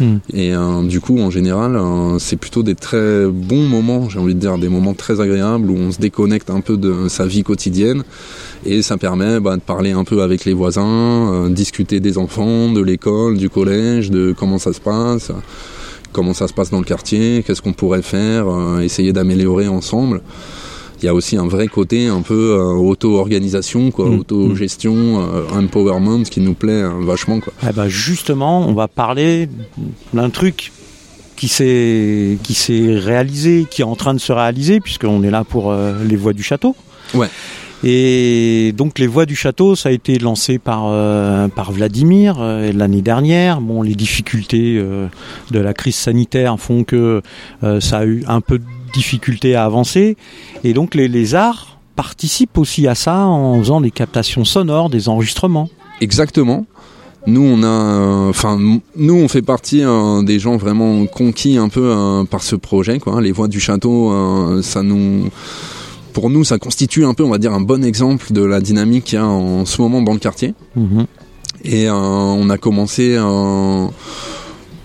Hmm. 0.00 0.18
et 0.32 0.54
euh, 0.54 0.82
du 0.82 1.00
coup, 1.00 1.18
en 1.18 1.30
général, 1.30 1.76
euh, 1.76 2.18
c'est 2.18 2.36
plutôt 2.36 2.62
des 2.62 2.74
très 2.74 3.26
bons 3.26 3.66
moments, 3.66 4.10
j'ai 4.10 4.18
envie 4.18 4.34
de 4.34 4.40
dire, 4.40 4.58
des 4.58 4.68
moments 4.68 4.92
très 4.92 5.20
agréables 5.20 5.70
où 5.70 5.76
on 5.76 5.90
se 5.90 5.98
déconnecte 5.98 6.50
un 6.50 6.60
peu 6.60 6.76
de 6.76 7.08
sa 7.08 7.26
vie 7.26 7.42
quotidienne 7.42 8.04
et 8.66 8.82
ça 8.82 8.98
permet 8.98 9.40
bah, 9.40 9.56
de 9.56 9.62
parler 9.62 9.92
un 9.92 10.04
peu 10.04 10.22
avec 10.22 10.44
les 10.44 10.52
voisins, 10.52 10.84
euh, 11.32 11.48
discuter 11.48 12.00
des 12.00 12.18
enfants, 12.18 12.70
de 12.70 12.80
l'école, 12.82 13.38
du 13.38 13.48
collège, 13.48 14.10
de 14.10 14.34
comment 14.38 14.58
ça 14.58 14.74
se 14.74 14.80
passe, 14.80 15.32
comment 16.12 16.34
ça 16.34 16.46
se 16.46 16.52
passe 16.52 16.70
dans 16.70 16.78
le 16.78 16.84
quartier, 16.84 17.42
qu'est-ce 17.46 17.62
qu'on 17.62 17.72
pourrait 17.72 18.02
faire, 18.02 18.48
euh, 18.48 18.80
essayer 18.80 19.14
d'améliorer 19.14 19.68
ensemble. 19.68 20.20
Il 21.02 21.04
y 21.04 21.08
a 21.08 21.14
aussi 21.14 21.36
un 21.36 21.46
vrai 21.46 21.68
côté 21.68 22.06
un 22.08 22.22
peu 22.22 22.52
euh, 22.58 22.62
auto-organisation, 22.74 23.90
quoi, 23.90 24.08
Mm. 24.08 24.18
auto-gestion, 24.20 24.94
euh, 25.20 25.42
empowerment 25.52 26.22
qui 26.24 26.40
nous 26.40 26.54
plaît 26.54 26.72
euh, 26.82 26.90
vachement, 27.00 27.40
quoi. 27.40 27.52
Eh 27.68 27.72
ben 27.72 27.86
justement, 27.88 28.66
on 28.66 28.72
va 28.72 28.88
parler 28.88 29.48
d'un 30.14 30.30
truc 30.30 30.72
qui 31.36 31.48
s'est 31.48 32.38
qui 32.42 32.54
s'est 32.54 32.94
réalisé, 32.98 33.66
qui 33.70 33.82
est 33.82 33.84
en 33.84 33.94
train 33.96 34.14
de 34.14 34.20
se 34.20 34.32
réaliser, 34.32 34.80
puisqu'on 34.80 35.22
est 35.22 35.30
là 35.30 35.44
pour 35.44 35.70
euh, 35.70 35.92
les 36.08 36.16
voies 36.16 36.32
du 36.32 36.42
château. 36.42 36.74
Ouais. 37.14 37.28
Et 37.84 38.72
donc 38.74 38.98
les 38.98 39.06
voies 39.06 39.26
du 39.26 39.36
château, 39.36 39.76
ça 39.76 39.90
a 39.90 39.92
été 39.92 40.18
lancé 40.18 40.58
par 40.58 40.84
euh, 40.86 41.48
par 41.48 41.72
Vladimir 41.72 42.36
euh, 42.40 42.72
l'année 42.72 43.02
dernière. 43.02 43.60
Bon, 43.60 43.82
les 43.82 43.94
difficultés 43.94 44.82
de 45.50 45.58
la 45.58 45.74
crise 45.74 45.94
sanitaire 45.96 46.58
font 46.58 46.84
que 46.84 47.20
ça 47.80 47.98
a 47.98 48.04
eu 48.06 48.24
un 48.28 48.40
peu 48.40 48.58
de 48.58 48.64
difficulté 48.92 49.54
à 49.54 49.64
avancer, 49.64 50.16
et 50.64 50.72
donc 50.72 50.94
les, 50.94 51.08
les 51.08 51.34
arts 51.34 51.78
participent 51.96 52.58
aussi 52.58 52.86
à 52.86 52.94
ça 52.94 53.26
en 53.26 53.58
faisant 53.58 53.80
des 53.80 53.90
captations 53.90 54.44
sonores, 54.44 54.90
des 54.90 55.08
enregistrements. 55.08 55.70
Exactement. 56.00 56.66
Nous, 57.26 57.42
on 57.42 57.62
a, 57.64 57.66
euh, 57.66 58.30
enfin, 58.30 58.56
nous, 58.96 59.14
on 59.14 59.26
fait 59.26 59.42
partie 59.42 59.82
euh, 59.82 60.22
des 60.22 60.38
gens 60.38 60.56
vraiment 60.56 61.06
conquis 61.06 61.56
un 61.56 61.68
peu 61.68 61.90
euh, 61.90 62.24
par 62.24 62.42
ce 62.42 62.54
projet, 62.54 63.00
quoi. 63.00 63.20
Les 63.20 63.32
voix 63.32 63.48
du 63.48 63.58
château, 63.58 64.12
ça 64.62 64.82
nous, 64.82 65.28
pour 66.12 66.30
nous, 66.30 66.44
ça 66.44 66.58
constitue 66.58 67.04
un 67.04 67.14
peu, 67.14 67.24
on 67.24 67.30
va 67.30 67.38
dire, 67.38 67.52
un 67.52 67.60
bon 67.60 67.84
exemple 67.84 68.32
de 68.32 68.44
la 68.44 68.60
dynamique 68.60 69.04
qu'il 69.04 69.18
y 69.18 69.22
a 69.22 69.26
en 69.26 69.64
ce 69.64 69.82
moment 69.82 70.02
dans 70.02 70.12
le 70.12 70.20
quartier. 70.20 70.54
Mhm. 70.76 71.06
Et 71.64 71.90
on 71.90 72.48
a 72.48 72.58
commencé. 72.58 73.18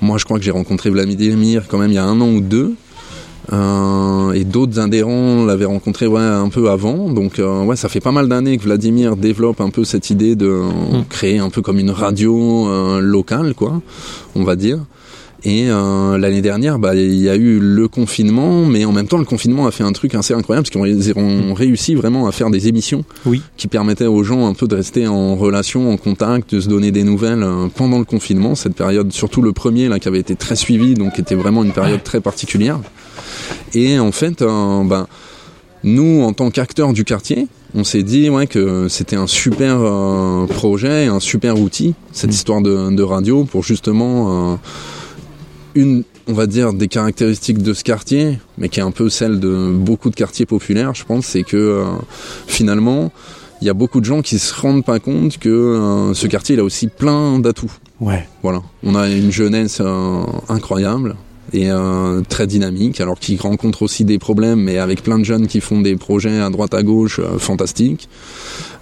moi, 0.01 0.17
je 0.17 0.25
crois 0.25 0.39
que 0.39 0.43
j'ai 0.43 0.51
rencontré 0.51 0.89
Vladimir 0.89 1.65
quand 1.67 1.77
même 1.77 1.91
il 1.91 1.95
y 1.95 1.99
a 1.99 2.05
un 2.05 2.19
an 2.21 2.29
ou 2.29 2.41
deux. 2.41 2.73
Euh, 3.51 4.33
et 4.33 4.43
d'autres 4.43 4.79
adhérents 4.79 5.45
l'avaient 5.45 5.65
rencontré 5.65 6.07
ouais, 6.07 6.21
un 6.21 6.49
peu 6.49 6.69
avant. 6.69 7.09
Donc 7.09 7.39
euh, 7.39 7.63
ouais, 7.63 7.75
ça 7.75 7.89
fait 7.89 7.99
pas 7.99 8.11
mal 8.11 8.27
d'années 8.27 8.57
que 8.57 8.63
Vladimir 8.63 9.15
développe 9.15 9.61
un 9.61 9.69
peu 9.69 9.83
cette 9.83 10.09
idée 10.09 10.35
de 10.35 10.45
euh, 10.45 10.91
Mm. 10.91 11.05
créer 11.09 11.37
un 11.39 11.49
peu 11.49 11.61
comme 11.61 11.79
une 11.79 11.91
radio 11.91 12.67
euh, 12.67 12.99
locale, 12.99 13.53
quoi, 13.55 13.81
on 14.35 14.43
va 14.43 14.55
dire. 14.55 14.79
Et 15.43 15.71
euh, 15.71 16.19
l'année 16.19 16.41
dernière, 16.43 16.77
bah, 16.77 16.93
il 16.93 17.15
y 17.15 17.27
a 17.27 17.35
eu 17.35 17.57
le 17.59 17.87
confinement, 17.87 18.63
mais 18.65 18.85
en 18.85 18.91
même 18.91 19.07
temps, 19.07 19.17
le 19.17 19.25
confinement 19.25 19.65
a 19.65 19.71
fait 19.71 19.83
un 19.83 19.91
truc 19.91 20.13
assez 20.13 20.35
incroyable 20.35 20.67
parce 20.67 20.85
qu'ils 20.87 21.13
ont 21.17 21.55
réussi 21.55 21.95
vraiment 21.95 22.27
à 22.27 22.31
faire 22.31 22.51
des 22.51 22.67
émissions 22.67 23.03
oui. 23.25 23.41
qui 23.57 23.67
permettaient 23.67 24.05
aux 24.05 24.23
gens 24.23 24.45
un 24.47 24.53
peu 24.53 24.67
de 24.67 24.75
rester 24.75 25.07
en 25.07 25.35
relation, 25.35 25.91
en 25.91 25.97
contact, 25.97 26.53
de 26.53 26.59
se 26.59 26.69
donner 26.69 26.91
des 26.91 27.03
nouvelles 27.03 27.41
euh, 27.41 27.67
pendant 27.73 27.97
le 27.97 28.05
confinement. 28.05 28.53
Cette 28.53 28.75
période, 28.75 29.11
surtout 29.11 29.41
le 29.41 29.51
premier 29.51 29.87
là, 29.87 29.97
qui 29.97 30.07
avait 30.07 30.19
été 30.19 30.35
très 30.35 30.55
suivi, 30.55 30.93
donc 30.93 31.13
qui 31.13 31.21
était 31.21 31.35
vraiment 31.35 31.63
une 31.63 31.73
période 31.73 32.03
très 32.03 32.21
particulière. 32.21 32.79
Et 33.73 33.99
en 33.99 34.11
fait, 34.11 34.41
euh, 34.41 34.83
bah, 34.83 35.07
nous, 35.83 36.21
en 36.23 36.33
tant 36.33 36.51
qu'acteurs 36.51 36.93
du 36.93 37.03
quartier, 37.03 37.47
on 37.73 37.83
s'est 37.83 38.03
dit 38.03 38.29
ouais, 38.29 38.47
que 38.47 38.87
c'était 38.89 39.15
un 39.15 39.27
super 39.27 39.77
euh, 39.79 40.45
projet, 40.45 41.05
un 41.07 41.19
super 41.19 41.59
outil, 41.59 41.95
cette 42.11 42.29
Mm. 42.29 42.33
histoire 42.33 42.61
de, 42.61 42.93
de 42.95 43.03
radio, 43.03 43.45
pour 43.45 43.63
justement 43.63 44.53
euh, 44.53 44.55
une, 45.75 46.03
on 46.27 46.33
va 46.33 46.47
dire, 46.47 46.73
des 46.73 46.87
caractéristiques 46.87 47.61
de 47.63 47.73
ce 47.73 47.83
quartier, 47.83 48.39
mais 48.57 48.67
qui 48.69 48.79
est 48.79 48.83
un 48.83 48.91
peu 48.91 49.09
celle 49.09 49.39
de 49.39 49.71
beaucoup 49.73 50.09
de 50.09 50.15
quartiers 50.15 50.45
populaires, 50.45 50.93
je 50.93 51.05
pense, 51.05 51.25
c'est 51.25 51.43
que 51.43 51.57
euh, 51.57 51.85
finalement, 52.45 53.11
il 53.61 53.67
y 53.67 53.69
a 53.69 53.73
beaucoup 53.73 54.01
de 54.01 54.05
gens 54.05 54.21
qui 54.21 54.37
se 54.37 54.53
rendent 54.53 54.83
pas 54.83 54.99
compte 54.99 55.37
que 55.37 56.11
ce 56.15 56.25
quartier 56.25 56.55
il 56.55 56.59
a 56.59 56.63
aussi 56.63 56.87
plein 56.87 57.37
d'atouts. 57.37 57.71
Ouais. 57.99 58.27
Voilà, 58.41 58.63
on 58.83 58.95
a 58.95 59.07
une 59.07 59.31
jeunesse 59.31 59.79
incroyable 60.49 61.15
et 61.53 61.69
euh, 61.69 62.21
très 62.27 62.47
dynamique, 62.47 63.01
alors 63.01 63.19
qui 63.19 63.37
rencontre 63.37 63.81
aussi 63.81 64.05
des 64.05 64.19
problèmes, 64.19 64.61
mais 64.61 64.77
avec 64.77 65.03
plein 65.03 65.19
de 65.19 65.25
jeunes 65.25 65.47
qui 65.47 65.59
font 65.59 65.81
des 65.81 65.95
projets 65.95 66.39
à 66.39 66.49
droite 66.49 66.73
à 66.73 66.83
gauche 66.83 67.19
euh, 67.19 67.37
fantastiques. 67.37 68.07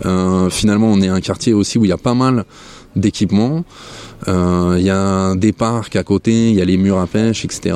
Euh, 0.05 0.49
finalement, 0.49 0.87
on 0.87 1.01
est 1.01 1.07
un 1.07 1.21
quartier 1.21 1.53
aussi 1.53 1.77
où 1.77 1.85
il 1.85 1.89
y 1.89 1.93
a 1.93 1.97
pas 1.97 2.13
mal 2.13 2.45
d'équipements. 2.95 3.63
Euh, 4.27 4.75
Il 4.77 4.83
y 4.83 4.89
a 4.89 5.35
des 5.35 5.51
parcs 5.51 5.95
à 5.95 6.03
côté, 6.03 6.49
il 6.49 6.55
y 6.55 6.61
a 6.61 6.65
les 6.65 6.77
murs 6.77 6.99
à 6.99 7.07
pêche, 7.07 7.45
etc. 7.45 7.75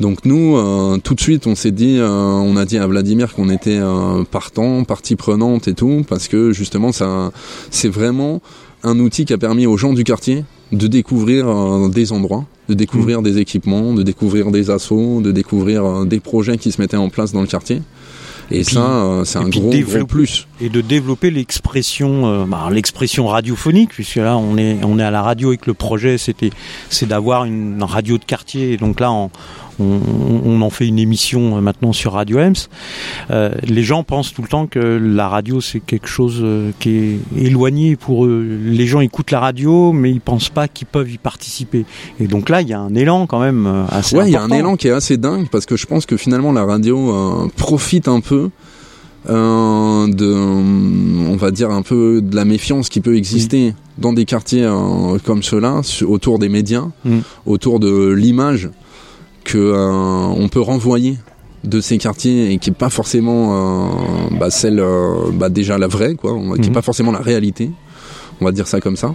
Donc 0.00 0.24
nous, 0.24 0.56
euh, 0.56 0.98
tout 0.98 1.14
de 1.14 1.20
suite, 1.20 1.46
on 1.46 1.54
s'est 1.54 1.72
dit, 1.72 1.98
on 2.00 2.56
a 2.56 2.64
dit 2.64 2.78
à 2.78 2.86
Vladimir 2.86 3.34
qu'on 3.34 3.50
était 3.50 3.80
partant, 4.30 4.84
partie 4.84 5.16
prenante 5.16 5.68
et 5.68 5.74
tout, 5.74 6.04
parce 6.08 6.28
que 6.28 6.52
justement, 6.52 6.92
ça, 6.92 7.32
c'est 7.70 7.88
vraiment 7.88 8.40
un 8.82 8.98
outil 8.98 9.24
qui 9.24 9.32
a 9.32 9.38
permis 9.38 9.66
aux 9.66 9.76
gens 9.76 9.92
du 9.92 10.04
quartier 10.04 10.44
de 10.72 10.86
découvrir 10.86 11.48
euh, 11.48 11.88
des 11.88 12.12
endroits, 12.12 12.44
de 12.68 12.74
découvrir 12.74 13.22
des 13.22 13.38
équipements, 13.38 13.92
de 13.94 14.02
découvrir 14.02 14.50
des 14.50 14.70
assauts, 14.70 15.20
de 15.20 15.30
découvrir 15.32 15.84
euh, 15.84 16.04
des 16.04 16.20
projets 16.20 16.58
qui 16.58 16.72
se 16.72 16.80
mettaient 16.80 16.96
en 16.96 17.08
place 17.08 17.32
dans 17.32 17.40
le 17.40 17.46
quartier. 17.46 17.82
Et, 18.50 18.60
Et 18.60 18.64
puis- 18.64 18.74
ça, 18.74 18.80
euh, 18.88 19.24
c'est 19.24 19.38
un 19.38 19.48
gros, 19.48 19.70
plus. 20.06 20.46
et 20.60 20.68
de 20.68 20.80
développer 20.80 21.30
l'expression 21.32 22.26
euh, 22.26 22.44
bah, 22.46 22.68
l'expression 22.70 23.26
radiophonique 23.26 23.90
puisque 23.90 24.16
là 24.16 24.36
on 24.36 24.56
est 24.56 24.78
on 24.84 24.98
est 25.00 25.02
à 25.02 25.10
la 25.10 25.22
radio 25.22 25.52
et 25.52 25.56
que 25.56 25.64
le 25.66 25.74
projet 25.74 26.16
c'était 26.16 26.50
c'est 26.88 27.06
d'avoir 27.06 27.44
une 27.44 27.82
radio 27.82 28.18
de 28.18 28.24
quartier 28.24 28.72
et 28.72 28.76
donc 28.76 29.00
là 29.00 29.10
on, 29.10 29.30
on, 29.80 30.00
on 30.44 30.62
en 30.62 30.70
fait 30.70 30.86
une 30.86 30.98
émission 30.98 31.56
euh, 31.56 31.60
maintenant 31.60 31.92
sur 31.92 32.12
Radio 32.12 32.38
Ems. 32.38 32.54
Euh, 33.30 33.50
les 33.62 33.82
gens 33.82 34.02
pensent 34.02 34.32
tout 34.32 34.42
le 34.42 34.48
temps 34.48 34.66
que 34.66 34.78
la 34.78 35.28
radio 35.28 35.60
c'est 35.60 35.80
quelque 35.80 36.08
chose 36.08 36.38
euh, 36.42 36.70
qui 36.78 36.90
est 36.96 37.18
éloigné 37.36 37.96
pour 37.96 38.26
eux. 38.26 38.46
Les 38.64 38.86
gens 38.86 39.00
écoutent 39.00 39.30
la 39.30 39.40
radio 39.40 39.92
mais 39.92 40.10
ils 40.10 40.20
pensent 40.20 40.48
pas 40.48 40.68
qu'ils 40.68 40.86
peuvent 40.86 41.10
y 41.10 41.18
participer. 41.18 41.84
Et 42.20 42.26
donc 42.26 42.48
là 42.48 42.60
il 42.62 42.68
y 42.68 42.72
a 42.72 42.80
un 42.80 42.94
élan 42.94 43.26
quand 43.26 43.40
même 43.40 43.86
assez 43.90 44.16
Ouais, 44.16 44.28
il 44.28 44.32
y 44.32 44.36
a 44.36 44.42
un 44.42 44.50
élan 44.50 44.76
qui 44.76 44.88
est 44.88 44.92
assez 44.92 45.16
dingue 45.16 45.48
parce 45.50 45.66
que 45.66 45.76
je 45.76 45.86
pense 45.86 46.06
que 46.06 46.16
finalement 46.16 46.52
la 46.52 46.64
radio 46.64 47.10
euh, 47.10 47.48
profite 47.56 48.08
un 48.08 48.20
peu 48.20 48.50
euh, 49.28 50.06
de, 50.06 50.32
on 50.32 51.36
va 51.36 51.50
dire 51.50 51.70
un 51.70 51.82
peu 51.82 52.20
de 52.22 52.36
la 52.36 52.44
méfiance 52.44 52.88
qui 52.88 53.00
peut 53.00 53.16
exister 53.16 53.74
dans 53.98 54.12
des 54.12 54.24
quartiers 54.24 54.64
euh, 54.64 55.18
comme 55.24 55.42
ceux-là, 55.42 55.80
autour 56.06 56.38
des 56.38 56.48
médias, 56.48 56.84
Mm. 57.04 57.18
autour 57.46 57.80
de 57.80 58.12
l'image 58.12 58.70
que 59.46 59.58
euh, 59.58 59.88
on 60.36 60.48
peut 60.48 60.60
renvoyer 60.60 61.16
de 61.64 61.80
ces 61.80 61.98
quartiers 61.98 62.52
et 62.52 62.58
qui 62.58 62.70
est 62.70 62.72
pas 62.74 62.90
forcément 62.90 63.42
euh, 63.50 63.88
bah, 64.38 64.50
celle, 64.50 64.78
euh, 64.80 65.30
bah, 65.32 65.48
déjà 65.48 65.78
la 65.78 65.86
vraie, 65.88 66.14
quoi, 66.14 66.32
qui 66.56 66.62
est 66.62 66.66
Mhm. 66.68 66.72
pas 66.72 66.82
forcément 66.82 67.12
la 67.12 67.20
réalité. 67.20 67.70
On 68.40 68.44
va 68.44 68.52
dire 68.52 68.66
ça 68.66 68.82
comme 68.82 68.96
ça 68.96 69.14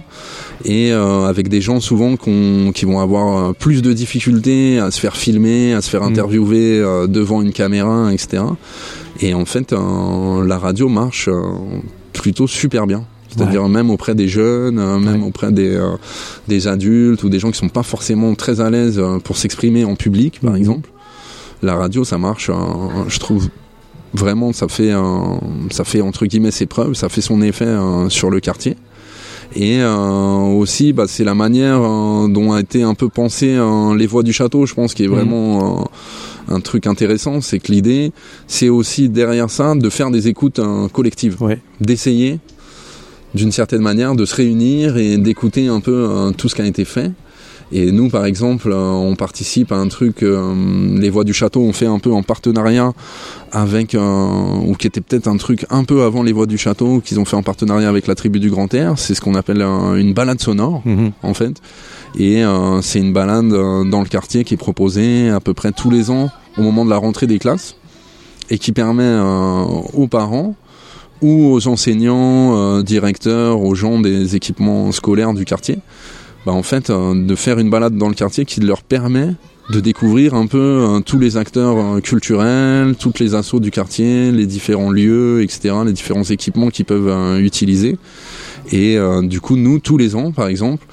et 0.64 0.90
euh, 0.92 1.26
avec 1.26 1.46
des 1.48 1.60
gens 1.60 1.78
souvent 1.78 2.16
qui 2.16 2.84
vont 2.84 2.98
avoir 2.98 3.54
plus 3.54 3.80
de 3.80 3.92
difficultés 3.92 4.80
à 4.80 4.90
se 4.90 4.98
faire 4.98 5.16
filmer, 5.16 5.74
à 5.74 5.80
se 5.80 5.88
faire 5.90 6.02
Mm. 6.02 6.06
interviewer 6.12 6.80
devant 7.08 7.40
une 7.40 7.52
caméra, 7.52 8.12
etc. 8.12 8.42
Et 9.20 9.32
en 9.32 9.44
fait, 9.44 9.72
la 9.72 10.58
radio 10.58 10.88
marche 10.88 11.28
plutôt 12.12 12.48
super 12.48 12.88
bien. 12.88 13.04
C'est-à-dire 13.36 13.68
même 13.68 13.90
auprès 13.90 14.14
des 14.14 14.28
jeunes, 14.28 14.78
euh, 14.78 14.98
même 14.98 15.22
Ouais. 15.22 15.28
auprès 15.28 15.52
des, 15.52 15.74
euh, 15.74 15.92
des 16.48 16.68
adultes 16.68 17.22
ou 17.24 17.28
des 17.28 17.38
gens 17.38 17.50
qui 17.50 17.58
sont 17.58 17.68
pas 17.68 17.82
forcément 17.82 18.34
très 18.34 18.60
à 18.60 18.70
l'aise 18.70 18.98
euh, 18.98 19.18
pour 19.18 19.36
s'exprimer 19.36 19.84
en 19.84 19.94
public, 19.96 20.40
par 20.42 20.56
exemple. 20.56 20.88
La 21.62 21.74
radio, 21.76 22.04
ça 22.04 22.18
marche, 22.18 22.50
euh, 22.50 22.54
je 23.08 23.18
trouve 23.18 23.48
vraiment, 24.14 24.52
ça 24.52 24.68
fait, 24.68 24.92
euh, 24.92 25.00
ça 25.70 25.84
fait 25.84 26.00
entre 26.00 26.26
guillemets 26.26 26.50
ses 26.50 26.66
preuves, 26.66 26.94
ça 26.94 27.08
fait 27.08 27.20
son 27.22 27.40
effet 27.40 27.68
sur 28.08 28.28
le 28.30 28.40
quartier. 28.40 28.76
Et 29.54 29.80
euh, 29.80 30.38
aussi, 30.56 30.92
bah, 30.94 31.04
c'est 31.06 31.24
la 31.24 31.34
manière 31.34 31.80
euh, 31.82 32.26
dont 32.28 32.52
a 32.52 32.60
été 32.60 32.82
un 32.82 32.94
peu 32.94 33.08
pensé 33.10 33.54
euh, 33.54 33.94
les 33.94 34.06
voix 34.06 34.22
du 34.22 34.32
château, 34.32 34.64
je 34.64 34.74
pense, 34.74 34.94
qui 34.94 35.04
est 35.04 35.08
Mhm. 35.08 35.14
vraiment 35.14 35.90
un 36.48 36.60
truc 36.60 36.86
intéressant. 36.86 37.40
C'est 37.42 37.58
que 37.58 37.70
l'idée, 37.70 38.12
c'est 38.46 38.70
aussi 38.70 39.08
derrière 39.10 39.50
ça 39.50 39.74
de 39.74 39.90
faire 39.90 40.10
des 40.10 40.28
écoutes 40.28 40.58
collectives, 40.92 41.36
Ouais. 41.40 41.60
d'essayer 41.82 42.38
d'une 43.34 43.52
certaine 43.52 43.82
manière 43.82 44.14
de 44.14 44.24
se 44.24 44.34
réunir 44.34 44.96
et 44.96 45.16
d'écouter 45.16 45.68
un 45.68 45.80
peu 45.80 46.06
euh, 46.10 46.30
tout 46.32 46.48
ce 46.48 46.54
qui 46.54 46.62
a 46.62 46.66
été 46.66 46.84
fait. 46.84 47.10
Et 47.74 47.90
nous, 47.90 48.10
par 48.10 48.26
exemple, 48.26 48.70
euh, 48.70 48.90
on 48.90 49.16
participe 49.16 49.72
à 49.72 49.76
un 49.76 49.88
truc, 49.88 50.22
euh, 50.22 50.52
les 50.98 51.08
Voix 51.08 51.24
du 51.24 51.32
Château 51.32 51.60
ont 51.62 51.72
fait 51.72 51.86
un 51.86 51.98
peu 51.98 52.12
en 52.12 52.22
partenariat 52.22 52.92
avec, 53.50 53.94
ou 53.96 54.74
qui 54.78 54.86
était 54.86 55.00
peut-être 55.00 55.26
un 55.28 55.36
truc 55.38 55.64
un 55.70 55.84
peu 55.84 56.02
avant 56.02 56.22
les 56.22 56.32
Voix 56.32 56.46
du 56.46 56.58
Château, 56.58 57.00
qu'ils 57.00 57.18
ont 57.18 57.24
fait 57.24 57.36
en 57.36 57.42
partenariat 57.42 57.88
avec 57.88 58.06
la 58.06 58.14
tribu 58.14 58.40
du 58.40 58.50
Grand 58.50 58.72
Air. 58.74 58.94
C'est 58.98 59.14
ce 59.14 59.22
qu'on 59.22 59.34
appelle 59.34 59.62
une 59.62 60.12
balade 60.12 60.40
sonore, 60.40 60.82
Mhm. 60.84 61.12
en 61.22 61.34
fait. 61.34 61.54
Et 62.18 62.42
c'est 62.82 62.98
une 62.98 63.12
balade 63.12 63.48
dans 63.48 64.00
le 64.00 64.08
quartier 64.08 64.44
qui 64.44 64.54
est 64.54 64.58
proposée 64.58 65.28
à 65.30 65.40
peu 65.40 65.52
près 65.54 65.72
tous 65.72 65.90
les 65.90 66.10
ans 66.10 66.30
au 66.58 66.62
moment 66.62 66.84
de 66.86 66.90
la 66.90 66.96
rentrée 66.98 67.26
des 67.26 67.38
classes 67.38 67.76
et 68.50 68.56
qui 68.58 68.72
permet 68.72 69.18
aux 69.94 70.08
parents 70.08 70.54
ou 71.22 71.52
aux 71.52 71.68
enseignants, 71.68 72.56
euh, 72.56 72.82
directeurs, 72.82 73.60
aux 73.62 73.74
gens 73.74 74.00
des 74.00 74.36
équipements 74.36 74.92
scolaires 74.92 75.32
du 75.32 75.44
quartier, 75.44 75.78
bah, 76.44 76.52
en 76.52 76.62
fait, 76.62 76.90
euh, 76.90 77.14
de 77.14 77.34
faire 77.34 77.58
une 77.58 77.70
balade 77.70 77.96
dans 77.96 78.08
le 78.08 78.14
quartier 78.14 78.44
qui 78.44 78.60
leur 78.60 78.82
permet 78.82 79.28
de 79.70 79.78
découvrir 79.80 80.34
un 80.34 80.46
peu 80.48 80.58
euh, 80.58 81.00
tous 81.00 81.20
les 81.20 81.36
acteurs 81.36 81.78
euh, 81.78 82.00
culturels, 82.00 82.96
toutes 82.98 83.20
les 83.20 83.34
assauts 83.36 83.60
du 83.60 83.70
quartier, 83.70 84.32
les 84.32 84.46
différents 84.46 84.90
lieux, 84.90 85.42
etc., 85.42 85.74
les 85.86 85.92
différents 85.92 86.24
équipements 86.24 86.68
qu'ils 86.68 86.84
peuvent 86.84 87.08
euh, 87.08 87.38
utiliser. 87.38 87.96
Et 88.72 88.98
euh, 88.98 89.22
du 89.22 89.40
coup, 89.40 89.56
nous, 89.56 89.78
tous 89.78 89.96
les 89.98 90.16
ans, 90.16 90.32
par 90.32 90.48
exemple, 90.48 90.84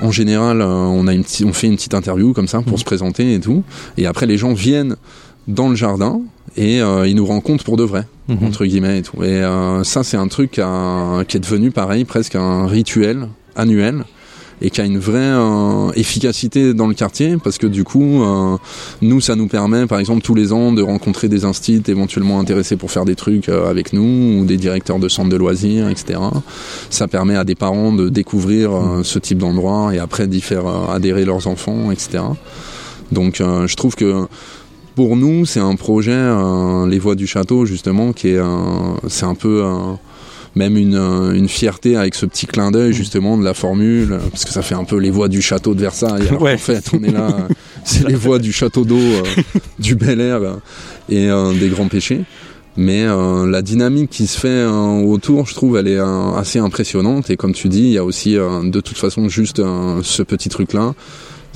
en 0.00 0.12
général, 0.12 0.60
on, 0.62 1.06
a 1.08 1.14
une 1.14 1.24
on 1.44 1.52
fait 1.52 1.66
une 1.66 1.76
petite 1.76 1.94
interview 1.94 2.32
comme 2.32 2.48
ça 2.48 2.60
pour 2.60 2.72
Mhm. 2.72 2.78
se 2.78 2.84
présenter 2.84 3.34
et 3.34 3.40
tout. 3.40 3.64
Et 3.96 4.06
après, 4.06 4.26
les 4.26 4.36
gens 4.36 4.52
viennent 4.52 4.96
dans 5.48 5.68
le 5.68 5.74
jardin 5.76 6.20
et 6.56 6.80
euh, 6.80 7.06
ils 7.06 7.14
nous 7.14 7.26
rencontrent 7.26 7.64
pour 7.64 7.76
de 7.76 7.84
vrai 7.84 8.06
Mhm. 8.28 8.38
entre 8.48 8.64
guillemets 8.66 8.98
et 8.98 9.02
tout. 9.02 9.22
Et 9.22 9.26
euh, 9.42 9.84
ça, 9.84 10.02
c'est 10.02 10.16
un 10.16 10.26
truc 10.26 10.58
à- 10.58 11.22
qui 11.28 11.36
est 11.36 11.40
devenu 11.40 11.70
pareil, 11.70 12.04
presque 12.04 12.34
un 12.34 12.66
rituel 12.66 13.28
annuel 13.54 14.02
et 14.62 14.70
qui 14.70 14.80
a 14.80 14.84
une 14.84 14.98
vraie 14.98 15.18
euh, 15.20 15.90
efficacité 15.94 16.74
dans 16.74 16.86
le 16.88 16.94
quartier 16.94 17.36
parce 17.36 17.58
que 17.58 17.66
du 17.68 17.84
coup, 17.84 18.24
euh, 18.24 18.56
nous, 19.02 19.20
ça 19.20 19.36
nous 19.36 19.46
permet, 19.46 19.86
par 19.86 20.00
exemple, 20.00 20.22
tous 20.22 20.34
les 20.34 20.52
ans 20.52 20.72
de 20.72 20.82
rencontrer 20.82 21.28
des 21.28 21.44
instits 21.44 21.82
éventuellement 21.86 22.40
intéressés 22.40 22.76
pour 22.76 22.90
faire 22.90 23.04
des 23.04 23.14
trucs 23.14 23.48
euh, 23.48 23.70
avec 23.70 23.92
nous 23.92 24.40
ou 24.40 24.44
des 24.44 24.56
directeurs 24.56 24.98
de 24.98 25.08
centres 25.08 25.28
de 25.28 25.36
loisirs, 25.36 25.88
etc. 25.88 26.18
Ça 26.90 27.06
permet 27.06 27.36
à 27.36 27.44
des 27.44 27.54
parents 27.54 27.92
de 27.92 28.08
découvrir 28.08 28.72
euh, 28.74 29.02
ce 29.04 29.18
type 29.20 29.38
d'endroit 29.38 29.94
et 29.94 29.98
après 30.00 30.26
d'y 30.26 30.40
faire 30.40 30.66
euh, 30.66 30.92
adhérer 30.92 31.24
leurs 31.26 31.46
enfants, 31.46 31.92
etc. 31.92 32.24
Donc, 33.12 33.40
euh, 33.40 33.66
je 33.68 33.76
trouve 33.76 33.94
que 33.94 34.26
pour 34.96 35.16
nous, 35.16 35.46
c'est 35.46 35.60
un 35.60 35.76
projet, 35.76 36.10
euh, 36.12 36.88
les 36.88 36.98
voies 36.98 37.14
du 37.14 37.28
château, 37.28 37.66
justement, 37.66 38.12
qui 38.12 38.30
est, 38.30 38.38
euh, 38.38 38.46
c'est 39.08 39.26
un 39.26 39.36
peu 39.36 39.62
euh, 39.64 39.92
même 40.56 40.76
une, 40.76 40.96
une 40.96 41.48
fierté 41.48 41.96
avec 41.96 42.16
ce 42.16 42.26
petit 42.26 42.46
clin 42.46 42.72
d'œil, 42.72 42.92
justement, 42.92 43.38
de 43.38 43.44
la 43.44 43.54
formule, 43.54 44.18
parce 44.30 44.44
que 44.44 44.50
ça 44.50 44.62
fait 44.62 44.74
un 44.74 44.84
peu 44.84 44.96
les 44.96 45.10
voies 45.10 45.28
du 45.28 45.42
château 45.42 45.74
de 45.74 45.80
Versailles. 45.80 46.26
Alors 46.28 46.42
Ouais. 46.46 46.54
En 46.54 46.58
fait, 46.58 46.90
on 46.92 47.04
est 47.04 47.12
là, 47.12 47.46
c'est 47.84 48.08
les 48.08 48.14
voies 48.14 48.40
du 48.40 48.52
château 48.52 48.84
d'eau, 48.84 48.96
euh, 48.96 49.22
du 49.78 49.94
Bel 49.94 50.20
Air 50.20 50.40
et 51.08 51.28
des 51.60 51.68
grands 51.68 51.88
péchés. 51.88 52.24
Mais 52.76 53.04
euh, 53.06 53.46
la 53.46 53.62
dynamique 53.62 54.10
qui 54.10 54.26
se 54.26 54.38
fait 54.38 54.48
euh, 54.48 55.02
autour, 55.02 55.46
je 55.46 55.54
trouve, 55.54 55.78
elle 55.78 55.88
est 55.88 55.98
euh, 55.98 56.32
assez 56.34 56.58
impressionnante. 56.58 57.30
Et 57.30 57.36
comme 57.36 57.52
tu 57.52 57.68
dis, 57.68 57.80
il 57.80 57.92
y 57.92 57.98
a 57.98 58.04
aussi, 58.04 58.34
de 58.34 58.80
toute 58.80 58.98
façon, 58.98 59.28
juste 59.28 59.62
ce 60.02 60.22
petit 60.22 60.48
truc-là 60.48 60.94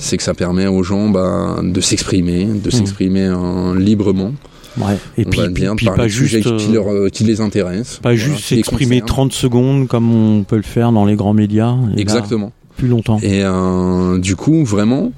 c'est 0.01 0.17
que 0.17 0.23
ça 0.23 0.33
permet 0.33 0.67
aux 0.67 0.83
gens 0.83 1.09
bah, 1.09 1.59
de 1.63 1.79
s'exprimer, 1.79 2.45
de 2.45 2.69
s'exprimer 2.71 3.27
euh, 3.27 3.79
librement. 3.79 4.33
Ouais. 4.77 4.97
Et 5.17 5.25
puis, 5.25 5.41
puis, 5.53 5.67
puis 5.75 5.85
pas 5.85 6.07
juste, 6.07 6.41
qui, 6.41 6.47
euh, 6.47 6.73
leur, 6.73 6.91
euh, 6.91 7.09
qui 7.09 7.23
les 7.23 7.39
intéressent. 7.39 7.97
pas 7.97 8.09
voilà, 8.09 8.15
juste 8.15 8.45
s'exprimer 8.45 9.01
concernent. 9.01 9.29
30 9.29 9.33
secondes 9.33 9.87
comme 9.87 10.13
on 10.13 10.43
peut 10.43 10.55
le 10.55 10.61
faire 10.63 10.91
dans 10.91 11.05
les 11.05 11.15
grands 11.15 11.33
médias. 11.33 11.75
Et 11.93 11.95
là, 11.95 12.01
Exactement. 12.01 12.51
plus 12.77 12.87
longtemps. 12.87 13.19
Et 13.21 13.43
euh, 13.43 14.17
du 14.17 14.35
coup, 14.35 14.63
vraiment, 14.63 15.11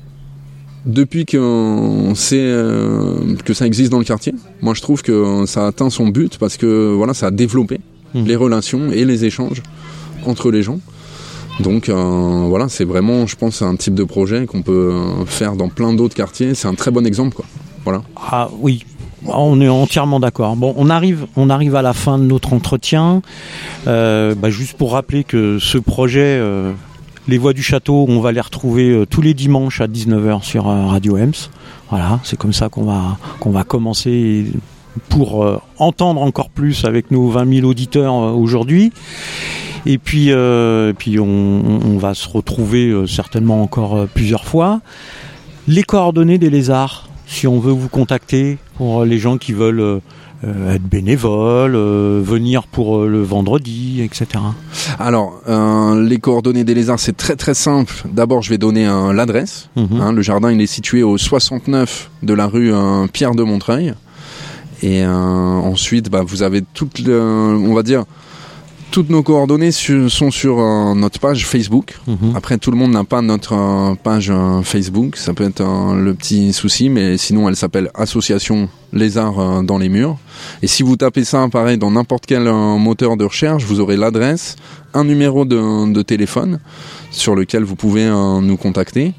depuis 0.85 1.25
que 1.25 2.11
sait 2.15 2.37
euh, 2.39 3.35
que 3.45 3.53
ça 3.53 3.65
existe 3.65 3.91
dans 3.91 3.99
le 3.99 4.05
quartier, 4.05 4.33
moi 4.61 4.73
je 4.73 4.81
trouve 4.81 5.01
que 5.01 5.45
ça 5.45 5.63
a 5.63 5.67
atteint 5.67 5.89
son 5.89 6.07
but 6.07 6.37
parce 6.37 6.57
que 6.57 6.93
voilà, 6.93 7.13
ça 7.13 7.27
a 7.27 7.31
développé 7.31 7.79
mmh. 8.15 8.23
les 8.25 8.35
relations 8.35 8.91
et 8.91 9.05
les 9.05 9.23
échanges 9.23 9.61
entre 10.25 10.51
les 10.51 10.61
gens. 10.63 10.79
Donc 11.59 11.89
euh, 11.89 12.45
voilà, 12.47 12.67
c'est 12.67 12.85
vraiment, 12.85 13.27
je 13.27 13.35
pense, 13.35 13.61
un 13.61 13.75
type 13.75 13.93
de 13.93 14.03
projet 14.03 14.45
qu'on 14.45 14.61
peut 14.61 14.91
euh, 14.93 15.25
faire 15.25 15.55
dans 15.55 15.69
plein 15.69 15.93
d'autres 15.93 16.15
quartiers. 16.15 16.55
C'est 16.55 16.67
un 16.67 16.73
très 16.73 16.91
bon 16.91 17.05
exemple, 17.05 17.35
quoi. 17.35 17.45
Voilà. 17.83 18.01
Ah 18.15 18.49
oui, 18.59 18.85
on 19.27 19.61
est 19.61 19.69
entièrement 19.69 20.19
d'accord. 20.19 20.55
Bon, 20.55 20.73
on 20.77 20.89
arrive, 20.89 21.27
on 21.35 21.49
arrive 21.49 21.75
à 21.75 21.81
la 21.81 21.93
fin 21.93 22.17
de 22.17 22.23
notre 22.23 22.53
entretien. 22.53 23.21
Euh, 23.87 24.35
bah, 24.35 24.49
juste 24.49 24.77
pour 24.77 24.93
rappeler 24.93 25.23
que 25.23 25.59
ce 25.59 25.77
projet, 25.77 26.41
les 27.27 27.37
voix 27.37 27.53
du 27.53 27.61
château, 27.61 28.05
on 28.07 28.19
va 28.19 28.31
les 28.31 28.41
retrouver 28.41 29.05
tous 29.09 29.21
les 29.21 29.33
dimanches 29.33 29.81
à 29.81 29.87
19h 29.87 30.43
sur 30.43 30.65
Radio 30.65 31.17
Ems. 31.17 31.33
Voilà, 31.89 32.19
c'est 32.23 32.37
comme 32.37 32.53
ça 32.53 32.69
qu'on 32.69 32.85
va 32.85 33.17
qu'on 33.39 33.51
va 33.51 33.63
commencer 33.63 34.45
pour 35.09 35.45
entendre 35.77 36.21
encore 36.21 36.49
plus 36.49 36.85
avec 36.85 37.11
nos 37.11 37.29
20 37.29 37.55
000 37.55 37.67
auditeurs 37.67 38.13
aujourd'hui. 38.13 38.91
Et 39.85 39.97
puis, 39.97 40.31
euh, 40.31 40.93
puis 40.97 41.19
on, 41.19 41.97
va 41.97 42.13
se 42.13 42.27
retrouver 42.27 42.89
euh, 42.89 43.07
certainement 43.07 43.61
encore 43.61 43.95
euh, 43.95 44.09
plusieurs 44.11 44.45
fois. 44.45 44.81
Les 45.67 45.83
coordonnées 45.83 46.37
des 46.37 46.49
lézards, 46.49 47.09
si 47.27 47.47
on 47.47 47.59
veut 47.59 47.71
vous 47.71 47.89
contacter 47.89 48.57
pour 48.77 49.05
les 49.05 49.17
gens 49.17 49.37
qui 49.37 49.53
veulent 49.53 50.01
être 50.43 50.83
bénévoles, 50.83 51.77
venir 51.77 52.67
pour 52.67 53.03
le 53.05 53.23
vendredi, 53.23 54.01
etc. 54.01 54.43
Alors, 54.99 55.41
les 55.95 56.19
coordonnées 56.19 56.65
des 56.65 56.73
lézards, 56.73 56.99
c'est 56.99 57.15
très 57.15 57.37
très 57.37 57.53
simple. 57.53 58.03
D'abord, 58.11 58.41
je 58.41 58.49
vais 58.49 58.57
donner 58.57 58.85
l'adresse. 59.13 59.69
Mhm. 59.77 60.01
Hein, 60.01 60.11
le 60.11 60.21
jardin, 60.21 60.51
il 60.51 60.59
est 60.59 60.67
situé 60.67 61.01
au 61.01 61.17
69 61.17 62.11
de 62.23 62.33
la 62.33 62.47
rue 62.47 62.73
Pierre 63.13 63.35
de 63.35 63.43
Montreuil. 63.43 63.93
Et 64.81 65.05
ensuite, 65.05 66.09
bah, 66.09 66.23
vous 66.27 66.43
avez 66.43 66.61
toute, 66.73 67.07
on 67.07 67.73
va 67.73 67.83
dire, 67.83 68.03
toutes 68.93 69.09
nos 69.09 69.23
coordonnées 69.23 69.71
sont 69.71 70.29
sur 70.29 70.59
euh, 70.59 70.93
notre 70.93 71.19
page 71.19 71.47
Facebook. 71.47 71.97
Mhm. 72.05 72.35
Après, 72.35 72.59
tout 72.59 72.69
le 72.69 72.77
monde 72.77 72.91
n'a 72.91 73.03
pas 73.03 73.23
notre 73.23 73.53
euh, 73.53 73.95
page 73.95 74.29
euh, 74.29 74.61
Facebook. 74.61 75.17
Ça 75.17 75.33
peut 75.33 75.45
être 75.45 75.63
le 75.95 76.13
petit 76.13 76.53
souci, 76.53 76.89
mais 76.89 77.17
sinon, 77.17 77.49
elle 77.49 77.55
s'appelle 77.55 77.89
Association 77.95 78.69
Lézard 78.93 79.63
dans 79.63 79.79
les 79.79 79.89
murs. 79.89 80.17
Et 80.61 80.67
si 80.67 80.83
vous 80.83 80.95
tapez 80.95 81.23
ça, 81.23 81.47
pareil, 81.51 81.79
dans 81.79 81.89
n'importe 81.89 82.27
quel 82.27 82.43
moteur 82.43 83.17
de 83.17 83.25
recherche, 83.25 83.63
vous 83.63 83.79
aurez 83.79 83.97
l'adresse, 83.97 84.57
un 84.93 85.03
numéro 85.03 85.45
de, 85.45 85.91
de, 85.91 86.01
téléphone 86.03 86.59
sur 87.09 87.33
lequel 87.33 87.63
vous 87.63 87.75
pouvez 87.75 88.07
nous 88.07 88.57
contacter. 88.57 89.13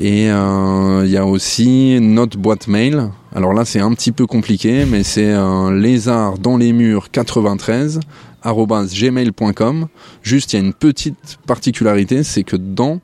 Et 0.00 0.24
il 0.24 1.10
y 1.10 1.16
a 1.16 1.24
aussi 1.24 2.00
notre 2.00 2.36
boîte 2.36 2.66
mail. 2.66 3.10
Alors 3.32 3.54
là, 3.54 3.64
c'est 3.64 3.78
un 3.78 3.92
petit 3.94 4.10
peu 4.10 4.26
compliqué, 4.26 4.84
mais 4.84 5.04
c'est 5.04 5.32
lézard 5.70 6.38
dans 6.38 6.56
les 6.56 6.72
murs 6.72 7.12
93 7.12 8.00
gmail.com. 8.44 9.88
Juste, 10.22 10.52
il 10.52 10.56
y 10.56 10.58
a 10.58 10.64
une 10.64 10.74
petite 10.74 11.38
particularité, 11.46 12.22
c'est 12.22 12.44
que 12.44 12.56
dans 12.56 13.00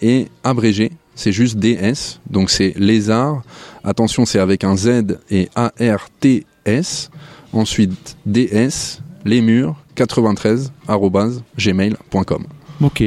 est 0.00 0.28
abrégé, 0.44 0.92
c'est 1.14 1.32
juste 1.32 1.58
DS, 1.58 2.20
donc 2.30 2.50
c'est 2.50 2.74
lézard. 2.76 3.42
Attention, 3.84 4.26
c'est 4.26 4.38
avec 4.38 4.64
un 4.64 4.76
Z 4.76 5.18
et 5.30 5.48
A-R-T-S. 5.54 7.10
Ensuite, 7.52 8.16
DS, 8.26 9.00
les 9.24 9.40
murs, 9.40 9.76
93, 9.94 10.72
gmail.com. 11.58 12.44
Ok. 12.82 13.04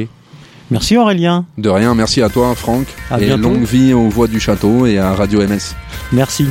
Merci 0.70 0.96
Aurélien. 0.96 1.46
De 1.58 1.68
rien, 1.68 1.94
merci 1.94 2.22
à 2.22 2.28
toi 2.28 2.54
Franck. 2.56 2.86
et 3.20 3.36
longue 3.36 3.64
vie 3.64 3.92
aux 3.92 4.08
voix 4.08 4.26
du 4.26 4.40
château 4.40 4.86
et 4.86 4.98
à 4.98 5.14
Radio 5.14 5.40
MS. 5.46 5.74
Merci. 6.12 6.46